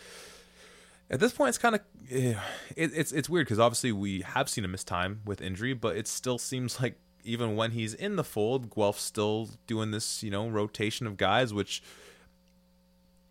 [1.11, 2.35] at this point, it's kind of eh,
[2.77, 5.97] it, it's it's weird because obviously we have seen him miss time with injury, but
[5.97, 10.31] it still seems like even when he's in the fold, Guelph's still doing this, you
[10.31, 11.83] know, rotation of guys, which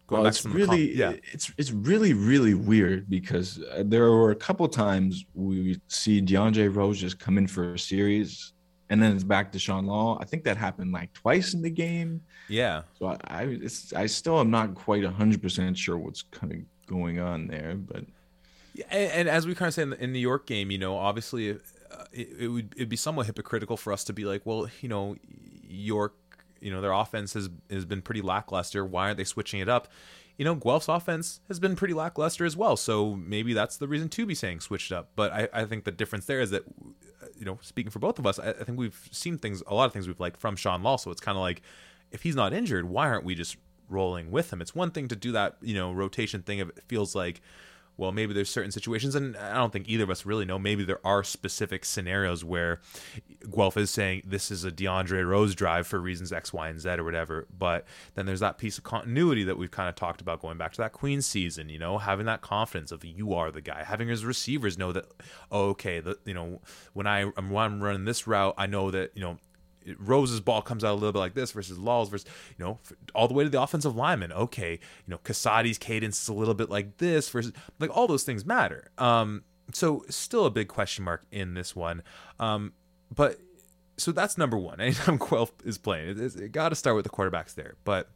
[0.07, 1.13] Going well, it's really yeah.
[1.33, 6.73] it's it's really really weird because uh, there were a couple times we see DeAndre
[6.75, 8.53] Rose just come in for a series
[8.89, 10.17] and then it's back to Sean Law.
[10.21, 12.21] I think that happened like twice in the game.
[12.47, 12.83] Yeah.
[12.99, 13.59] So I I,
[13.95, 18.05] I still am not quite hundred percent sure what's kind of going on there, but
[18.73, 20.77] yeah, and, and, as we kind of say in the, in the York game, you
[20.77, 21.55] know, obviously uh,
[22.11, 25.15] it, it would it'd be somewhat hypocritical for us to be like, well, you know,
[25.67, 26.13] York
[26.65, 28.83] you know their offense has has been pretty lackluster.
[28.83, 29.87] Why aren't they switching it up?
[30.37, 32.75] You know, Guelph's offense has been pretty lackluster as well.
[32.75, 35.11] So maybe that's the reason to be saying switched up.
[35.15, 36.63] But I, I think the difference there is that
[37.37, 39.85] you know, speaking for both of us, I, I think we've seen things, a lot
[39.85, 40.97] of things we've liked from Sean Law.
[40.97, 41.61] So it's kind of like
[42.11, 43.57] if he's not injured, why aren't we just
[43.89, 44.61] rolling with him?
[44.61, 46.59] It's one thing to do that, you know, rotation thing.
[46.59, 47.41] If it feels like
[47.97, 50.59] well, maybe there's certain situations, and I don't think either of us really know.
[50.59, 52.81] Maybe there are specific scenarios where
[53.53, 56.89] Guelph is saying this is a DeAndre Rose drive for reasons X, Y, and Z
[56.89, 57.47] or whatever.
[57.57, 57.85] But
[58.15, 60.81] then there's that piece of continuity that we've kind of talked about going back to
[60.81, 64.25] that Queen season, you know, having that confidence of you are the guy, having his
[64.25, 65.05] receivers know that,
[65.51, 66.61] oh, okay, the, you know,
[66.93, 69.37] when I, when I'm running this route, I know that, you know,
[69.97, 72.27] Rose's ball comes out a little bit like this versus Law's versus
[72.57, 72.79] you know
[73.13, 74.31] all the way to the offensive lineman.
[74.31, 78.23] Okay, you know Casati's cadence is a little bit like this versus like all those
[78.23, 78.91] things matter.
[78.97, 82.03] Um, so still a big question mark in this one.
[82.39, 82.73] Um,
[83.13, 83.39] but
[83.97, 84.79] so that's number one.
[84.79, 87.75] Anytime Guelph is playing, it, it, it got to start with the quarterbacks there.
[87.83, 88.09] But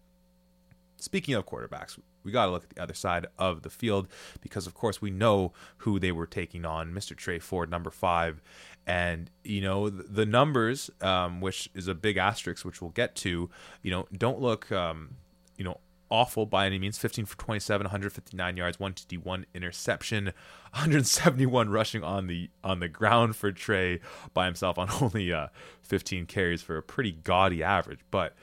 [0.98, 4.08] speaking of quarterbacks, we got to look at the other side of the field
[4.42, 6.94] because, of course, we know who they were taking on.
[6.94, 7.16] Mr.
[7.16, 8.42] Trey Ford, number five,
[8.90, 13.50] and you know the numbers um, which is a big asterisk which we'll get to
[13.84, 15.16] you know don't look um,
[15.58, 15.78] you know
[16.10, 16.98] awful by any means.
[16.98, 20.26] 15 for 27 159 yards 1 TD 1 interception
[20.72, 24.00] 171 rushing on the on the ground for Trey
[24.34, 25.48] by himself on only uh,
[25.84, 28.00] 15 carries for a pretty gaudy average.
[28.10, 28.36] But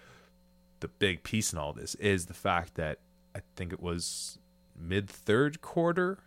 [0.78, 3.00] the big piece in all this is the fact that
[3.34, 4.38] I think it was
[4.78, 6.20] mid third quarter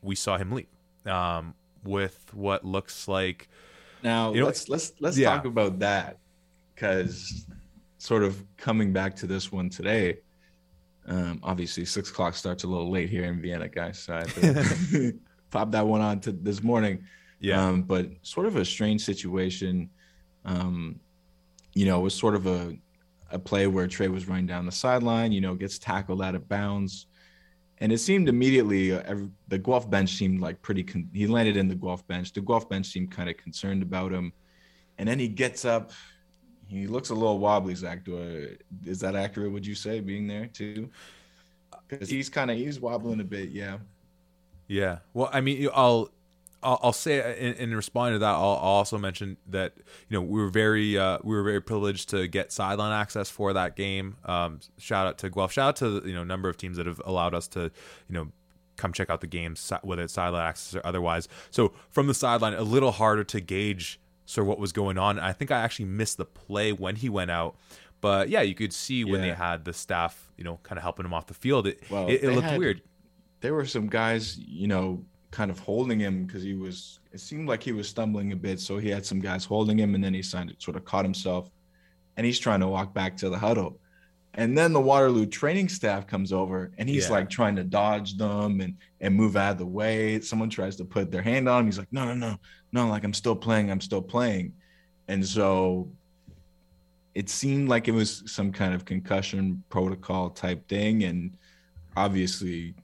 [0.00, 0.68] we saw him leave.
[1.04, 1.54] Um,
[1.84, 3.48] with what looks like.
[4.02, 5.30] Now you know, let's let's let's yeah.
[5.30, 6.18] talk about that
[6.74, 7.46] because
[7.98, 10.18] sort of coming back to this one today.
[11.06, 13.98] Um, obviously, six o'clock starts a little late here in Vienna, guys.
[13.98, 15.12] So I
[15.50, 17.04] pop that one on to this morning.
[17.40, 17.64] Yeah.
[17.64, 19.90] Um, but sort of a strange situation.
[20.44, 21.00] Um,
[21.74, 22.76] you know, it was sort of a
[23.30, 25.32] a play where Trey was running down the sideline.
[25.32, 27.06] You know, gets tackled out of bounds
[27.80, 30.82] and it seemed immediately uh, every, the Guelph bench seemed like pretty.
[30.82, 32.32] Con- he landed in the Guelph bench.
[32.32, 34.32] The Guelph bench seemed kind of concerned about him,
[34.98, 35.92] and then he gets up.
[36.66, 38.04] He looks a little wobbly, Zach.
[38.04, 39.52] Do I, is that accurate?
[39.52, 40.90] Would you say being there too?
[41.88, 43.50] Because he's kind of he's wobbling a bit.
[43.50, 43.78] Yeah.
[44.66, 44.98] Yeah.
[45.14, 46.10] Well, I mean, I'll
[46.62, 49.74] I'll, I'll say in, in responding to that, I'll, I'll, also mention that
[50.08, 53.52] you know we were very uh, we were very privileged to get sideline access for
[53.52, 54.16] that game.
[54.24, 55.52] Um, shout out to Guelph.
[55.52, 57.70] Shout out to you know number of teams that have allowed us to
[58.08, 58.28] you know
[58.76, 61.28] come check out the games, whether it's sideline access or otherwise.
[61.50, 65.18] So from the sideline, a little harder to gauge sort of what was going on.
[65.18, 67.56] I think I actually missed the play when he went out.
[68.00, 69.28] But yeah, you could see when yeah.
[69.28, 71.66] they had the staff, you know, kind of helping him off the field.
[71.66, 72.82] It well, it, it looked had, weird.
[73.40, 75.04] There were some guys, you know,
[75.38, 78.58] kind of holding him because he was it seemed like he was stumbling a bit
[78.58, 81.48] so he had some guys holding him and then he signed, sort of caught himself
[82.16, 83.78] and he's trying to walk back to the huddle.
[84.34, 87.12] And then the waterloo training staff comes over and he's yeah.
[87.12, 90.20] like trying to dodge them and and move out of the way.
[90.20, 91.66] Someone tries to put their hand on him.
[91.66, 92.36] He's like no no no
[92.72, 94.54] no like i'm still playing i'm still playing.
[95.06, 95.88] And so
[97.14, 101.36] it seemed like it was some kind of concussion protocol type thing and
[101.96, 102.74] obviously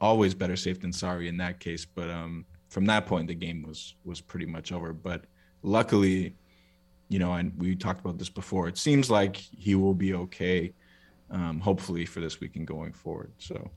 [0.00, 1.84] always better safe than sorry in that case.
[1.84, 4.92] But um, from that point, the game was was pretty much over.
[4.92, 5.24] But
[5.62, 6.34] luckily,
[7.08, 8.68] you know, and we talked about this before.
[8.68, 10.72] It seems like he will be okay.
[11.28, 13.32] Um, hopefully for this weekend going forward.
[13.38, 13.70] So,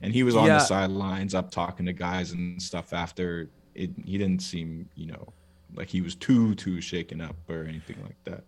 [0.00, 0.58] and he was on yeah.
[0.58, 3.90] the sidelines, up talking to guys and stuff after it.
[4.04, 5.32] He didn't seem, you know,
[5.74, 8.44] like he was too too shaken up or anything like that.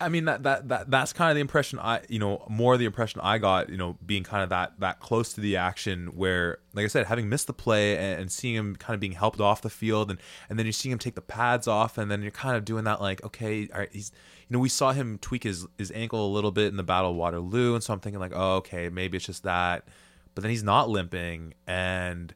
[0.00, 2.84] I mean that that that that's kind of the impression I you know more the
[2.84, 6.58] impression I got you know being kind of that that close to the action where
[6.74, 9.40] like I said having missed the play and, and seeing him kind of being helped
[9.40, 12.22] off the field and and then you're seeing him take the pads off and then
[12.22, 14.12] you're kind of doing that like okay all right he's
[14.48, 17.10] you know we saw him tweak his his ankle a little bit in the Battle
[17.10, 19.84] of Waterloo and so I'm thinking like oh okay maybe it's just that.
[20.34, 22.34] But then he's not limping and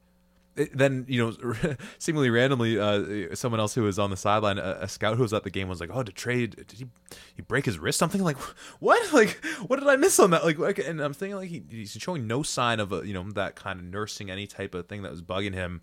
[0.54, 4.88] then you know, seemingly randomly, uh, someone else who was on the sideline, a, a,
[4.88, 6.56] scout who was at the game, was like, "Oh, did trade?
[6.56, 6.86] Did he,
[7.34, 7.98] he break his wrist?
[7.98, 8.36] Something like
[8.80, 9.12] what?
[9.12, 10.44] Like what did I miss on that?
[10.44, 13.30] Like, like and I'm thinking like he, he's showing no sign of a, you know
[13.32, 15.80] that kind of nursing any type of thing that was bugging him,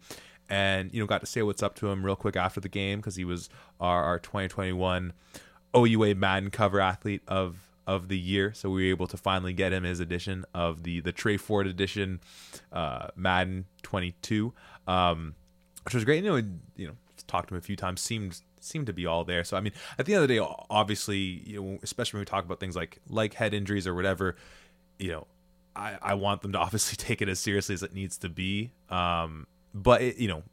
[0.49, 2.99] and you know got to say what's up to him real quick after the game
[2.99, 3.49] because he was
[3.79, 5.13] our, our 2021
[5.75, 8.53] OUA Madden cover athlete of of the year.
[8.53, 11.67] So we were able to finally get him his edition of the the Trey Ford
[11.67, 12.19] edition,
[12.71, 14.53] uh, Madden 22,
[14.87, 15.35] um,
[15.83, 16.23] which was great.
[16.23, 16.43] You know,
[16.75, 16.93] you know,
[17.27, 18.01] talked to him a few times.
[18.01, 19.43] Seemed seemed to be all there.
[19.43, 22.25] So I mean, at the end of the day, obviously, you know, especially when we
[22.25, 24.35] talk about things like like head injuries or whatever,
[24.99, 25.27] you know,
[25.75, 28.71] I I want them to obviously take it as seriously as it needs to be.
[28.89, 30.43] Um, but it, you know,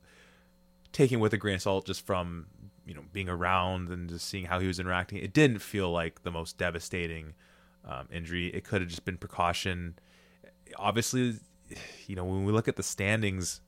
[0.92, 2.46] taking with a grain of salt just from
[2.88, 6.22] you know being around and just seeing how he was interacting, it didn't feel like
[6.22, 7.34] the most devastating
[7.86, 8.48] um, injury.
[8.48, 9.98] It could have just been precaution.
[10.76, 11.34] Obviously,
[12.06, 13.60] you know when we look at the standings,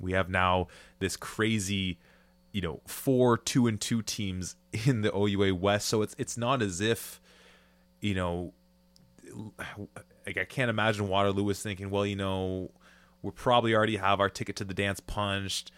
[0.00, 0.68] we have now
[1.00, 1.98] this crazy,
[2.52, 4.54] you know, four two and two teams
[4.86, 5.88] in the OUA West.
[5.88, 7.20] So it's it's not as if,
[8.00, 8.52] you know,
[10.24, 12.70] like I can't imagine Waterloo was thinking, well, you know,
[13.22, 15.72] we probably already have our ticket to the dance punched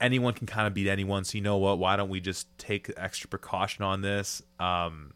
[0.00, 1.24] anyone can kind of beat anyone.
[1.24, 1.78] So you know what?
[1.78, 4.42] Why don't we just take extra precaution on this?
[4.58, 5.12] Um,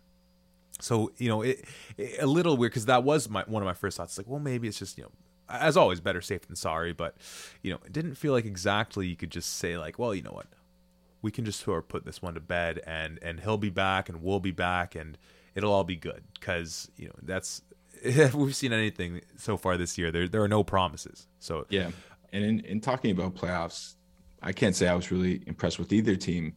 [0.80, 1.64] so you know, it,
[1.96, 4.18] it a little weird because that was my one of my first thoughts.
[4.18, 5.10] Like, well, maybe it's just you know,
[5.48, 6.92] as always, better safe than sorry.
[6.92, 7.16] But
[7.62, 10.32] you know, it didn't feel like exactly you could just say like, well, you know
[10.32, 10.46] what,
[11.22, 14.08] we can just sort of put this one to bed, and and he'll be back,
[14.08, 15.16] and we'll be back, and
[15.54, 17.62] it'll all be good because you know that's
[18.02, 21.26] if we've seen anything so far this year, there there are no promises.
[21.38, 21.90] So yeah,
[22.32, 23.94] and in, in talking about playoffs,
[24.44, 26.54] I can't say I was really impressed with either team.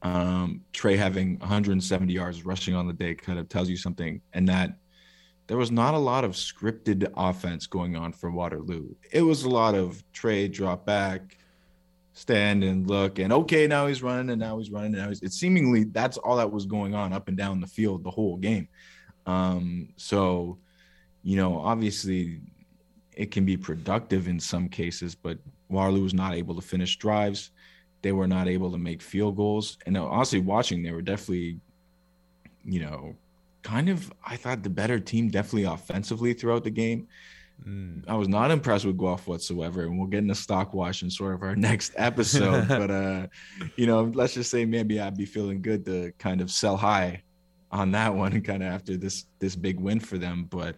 [0.00, 4.48] Um, Tre having 170 yards rushing on the day kind of tells you something, and
[4.48, 4.70] that
[5.46, 8.94] there was not a lot of scripted offense going on for Waterloo.
[9.12, 11.36] It was a lot of Tre drop back,
[12.14, 15.20] stand and look, and okay, now he's running, and now he's running, and now he's.
[15.22, 18.38] It's seemingly that's all that was going on up and down the field the whole
[18.38, 18.68] game.
[19.26, 20.58] Um, so,
[21.22, 22.40] you know, obviously,
[23.14, 25.38] it can be productive in some cases, but
[25.72, 27.50] Waterloo was not able to finish drives.
[28.02, 29.78] They were not able to make field goals.
[29.86, 31.60] And honestly, watching, they were definitely,
[32.64, 33.14] you know,
[33.62, 37.06] kind of, I thought the better team definitely offensively throughout the game.
[37.66, 38.04] Mm.
[38.08, 39.82] I was not impressed with Guelph whatsoever.
[39.82, 42.68] And we'll get into stock wash in sort of our next episode.
[42.68, 43.26] but, uh,
[43.76, 47.22] you know, let's just say maybe I'd be feeling good to kind of sell high
[47.70, 50.46] on that one kind of after this this big win for them.
[50.50, 50.76] But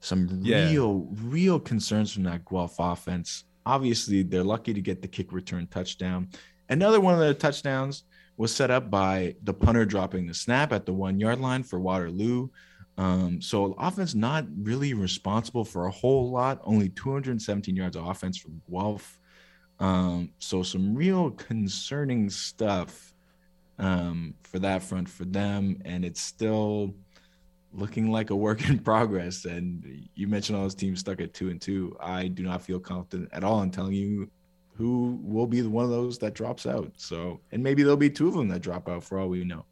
[0.00, 0.70] some yeah.
[0.70, 5.66] real, real concerns from that Guelph offense obviously they're lucky to get the kick return
[5.66, 6.28] touchdown.
[6.68, 8.04] Another one of the touchdowns
[8.36, 11.78] was set up by the punter dropping the snap at the one yard line for
[11.78, 12.48] Waterloo.
[12.96, 18.38] Um, so offense not really responsible for a whole lot, only 217 yards of offense
[18.38, 19.20] from Guelph.
[19.80, 23.12] Um, so some real concerning stuff
[23.78, 26.94] um, for that front for them, and it's still
[27.74, 29.44] looking like a work in progress.
[29.44, 31.96] And you mentioned all those teams stuck at two and two.
[32.00, 34.30] I do not feel confident at all in telling you
[34.76, 36.92] who will be one of those that drops out.
[36.96, 39.64] So, and maybe there'll be two of them that drop out for all we know.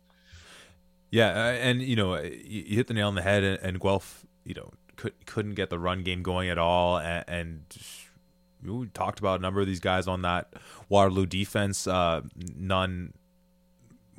[1.11, 4.55] Yeah, uh, and you know, you, hit the nail on the head, and, Guelph, you
[4.55, 7.65] know, could, couldn't get the run game going at all, and, and
[8.65, 10.55] we talked about a number of these guys on that
[10.89, 11.87] Waterloo defense.
[11.87, 12.23] Uh,
[12.57, 13.13] none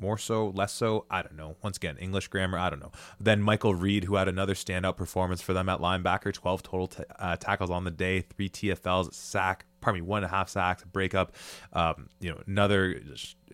[0.04, 1.06] more so, less so.
[1.10, 1.56] I don't know.
[1.62, 2.92] Once again, English grammar, I don't know.
[3.18, 7.02] Then Michael Reed, who had another standout performance for them at linebacker, 12 total t-
[7.18, 10.84] uh, tackles on the day, three TFLs, sack, pardon me, one and a half sacks,
[10.84, 11.34] breakup.
[11.72, 13.00] Um, you know, another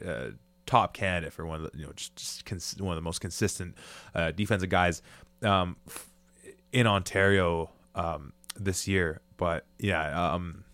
[0.05, 0.30] uh,
[0.66, 3.20] top candidate for one of the, you know, just, just cons- one of the most
[3.20, 3.76] consistent
[4.14, 5.03] uh, defensive guys
[5.42, 5.76] um,
[6.72, 9.20] in Ontario um, this year.
[9.36, 10.64] But yeah, um,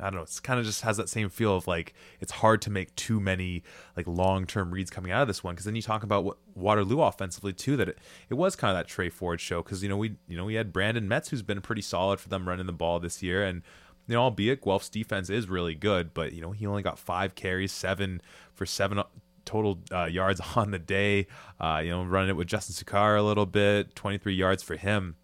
[0.00, 0.22] I don't know.
[0.22, 3.20] It's kind of just has that same feel of like it's hard to make too
[3.20, 3.62] many
[3.96, 6.38] like long term reads coming out of this one because then you talk about what
[6.54, 7.98] Waterloo offensively too that it,
[8.28, 10.54] it was kind of that Tre Ford show because you know we you know we
[10.54, 13.62] had Brandon Metz who's been pretty solid for them running the ball this year and
[14.06, 17.34] you know albeit Guelph's defense is really good but you know he only got five
[17.34, 18.22] carries seven
[18.54, 19.02] for seven
[19.44, 21.26] total uh, yards on the day
[21.60, 25.16] uh, you know running it with Justin Sukar a little bit 23 yards for him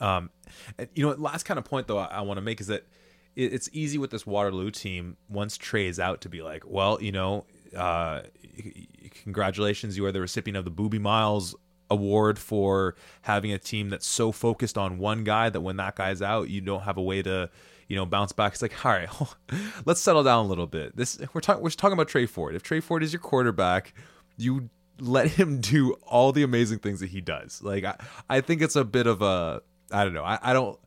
[0.00, 0.30] um
[0.78, 2.86] and, you know last kind of point though I, I want to make is that
[3.34, 7.12] it's easy with this Waterloo team once Tre is out to be like, well, you
[7.12, 8.22] know, uh,
[9.24, 11.54] congratulations, you are the recipient of the Boobie Miles
[11.90, 16.22] award for having a team that's so focused on one guy that when that guy's
[16.22, 17.50] out, you don't have a way to,
[17.88, 18.52] you know, bounce back.
[18.52, 19.08] It's like, all right,
[19.84, 20.96] let's settle down a little bit.
[20.96, 22.54] This we're talking we're talking about Tre Ford.
[22.54, 23.94] If Tre Ford is your quarterback,
[24.36, 27.62] you let him do all the amazing things that he does.
[27.62, 27.96] Like I,
[28.28, 29.62] I think it's a bit of a
[29.92, 30.24] I don't know.
[30.24, 30.78] I, I don't.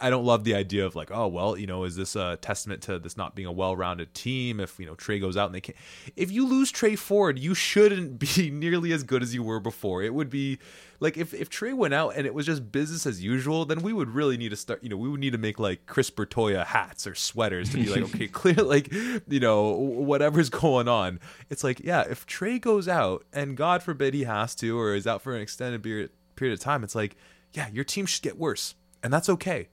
[0.00, 2.82] I, don't love the idea of like, oh well, you know, is this a testament
[2.82, 4.60] to this not being a well-rounded team?
[4.60, 5.76] If you know Tre goes out and they can't,
[6.14, 10.02] if you lose Tre Ford, you shouldn't be nearly as good as you were before.
[10.02, 10.60] It would be
[11.00, 13.92] like if if Tre went out and it was just business as usual, then we
[13.92, 14.84] would really need to start.
[14.84, 17.86] You know, we would need to make like Chris Bertoia hats or sweaters to be
[17.86, 21.18] like, okay, clear, like you know, whatever's going on.
[21.50, 25.08] It's like, yeah, if Tre goes out and God forbid he has to or is
[25.08, 27.16] out for an extended period period of time, it's like,
[27.52, 29.68] yeah, your team should get worse and that's okay.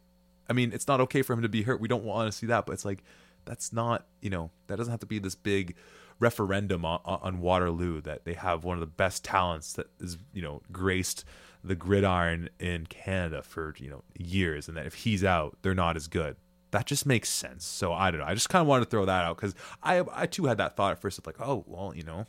[0.50, 1.80] I mean, it's not okay for him to be hurt.
[1.80, 3.04] We don't want to see that, but it's like
[3.46, 5.76] that's not you know that doesn't have to be this big
[6.20, 10.42] referendum on, on Waterloo that they have one of the best talents that is you
[10.42, 11.24] know graced
[11.64, 15.96] the gridiron in Canada for you know years, and that if he's out, they're not
[15.96, 16.36] as good.
[16.72, 17.66] That just makes sense.
[17.66, 18.28] So I don't know.
[18.28, 20.76] I just kind of wanted to throw that out because I I too had that
[20.76, 22.26] thought at first of like, oh well, you know,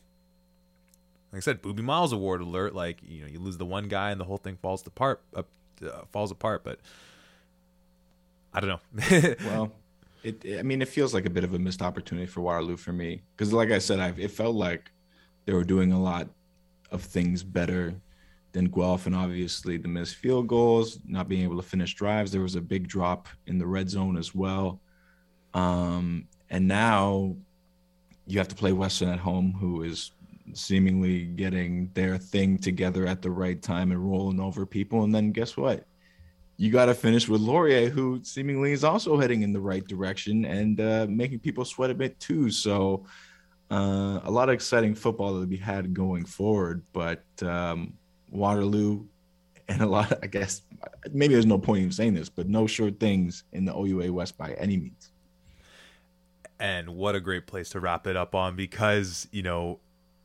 [1.33, 2.75] like I said, Boobie Miles award alert.
[2.75, 5.23] Like you know, you lose the one guy and the whole thing falls apart.
[5.35, 5.43] Uh,
[6.13, 6.65] falls apart.
[6.65, 6.81] But
[8.53, 9.35] I don't know.
[9.45, 9.73] well,
[10.23, 12.93] it, I mean, it feels like a bit of a missed opportunity for Waterloo for
[12.93, 14.91] me because, like I said, I've, it felt like
[15.47, 16.29] they were doing a lot
[16.91, 17.95] of things better
[18.53, 22.33] than Guelph, and obviously the missed field goals, not being able to finish drives.
[22.33, 24.81] There was a big drop in the red zone as well.
[25.55, 27.37] Um, and now
[28.27, 30.11] you have to play Western at home, who is
[30.55, 35.05] seemingly getting their thing together at the right time and rolling over people.
[35.05, 35.87] And then guess what?
[36.57, 40.45] You got to finish with Laurier, who seemingly is also heading in the right direction
[40.45, 42.51] and uh, making people sweat a bit too.
[42.51, 43.07] So,
[43.71, 46.83] uh, a lot of exciting football to be had going forward.
[46.93, 47.95] But um,
[48.31, 49.07] Waterloo
[49.69, 50.63] and a lot, of, I guess,
[51.13, 54.37] maybe there's no point in saying this, but no sure things in the OUA West
[54.37, 55.13] by any means.
[56.59, 59.81] And what a great place to wrap it up on because, you know,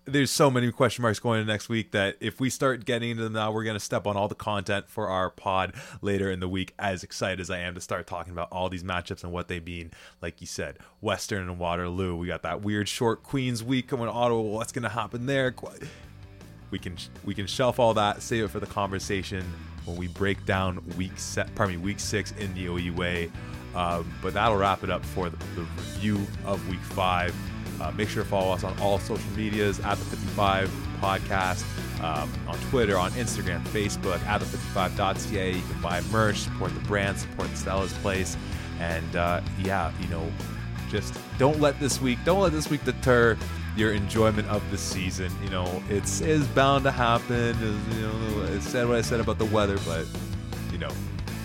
[0.06, 3.24] there's so many question marks going into next week that if we start getting into
[3.24, 6.40] them now, we're going to step on all the content for our pod later in
[6.40, 6.74] the week.
[6.78, 9.60] As excited as I am to start talking about all these matchups and what they
[9.60, 9.92] mean,
[10.22, 12.16] like you said, Western and Waterloo.
[12.16, 14.42] We got that weird short Queens week coming to Ottawa.
[14.42, 15.54] What's going to happen there?
[16.72, 19.44] We can we can shelf all that, save it for the conversation
[19.86, 21.54] when we break down week set.
[21.56, 23.30] Pardon me, week six in the OUA.
[23.76, 27.36] Um, but that'll wrap it up for the, the review of week five.
[27.82, 30.70] Uh, make sure to follow us on all social medias at the 55
[31.02, 31.64] podcast
[32.02, 35.52] um, on Twitter, on Instagram, Facebook, at the 55.ca.
[35.52, 38.38] You can buy merch, support the brand, support Stella's Place.
[38.80, 40.32] And uh, yeah, you know,
[40.90, 43.38] just don't let this week, don't let this week deter
[43.76, 45.32] your enjoyment of the season.
[45.44, 47.58] You know, it's is bound to happen.
[47.92, 50.06] you know, I said what I said about the weather, but
[50.72, 50.92] you know,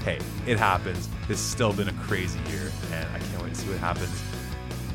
[0.05, 1.09] hey, it happens.
[1.29, 4.30] It's still been a crazy year, and I can't wait to see what happens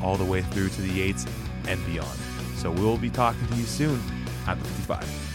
[0.02, 1.26] all the way through to the eights
[1.68, 2.18] and beyond.
[2.56, 4.00] So we'll be talking to you soon
[4.46, 5.25] at the 55.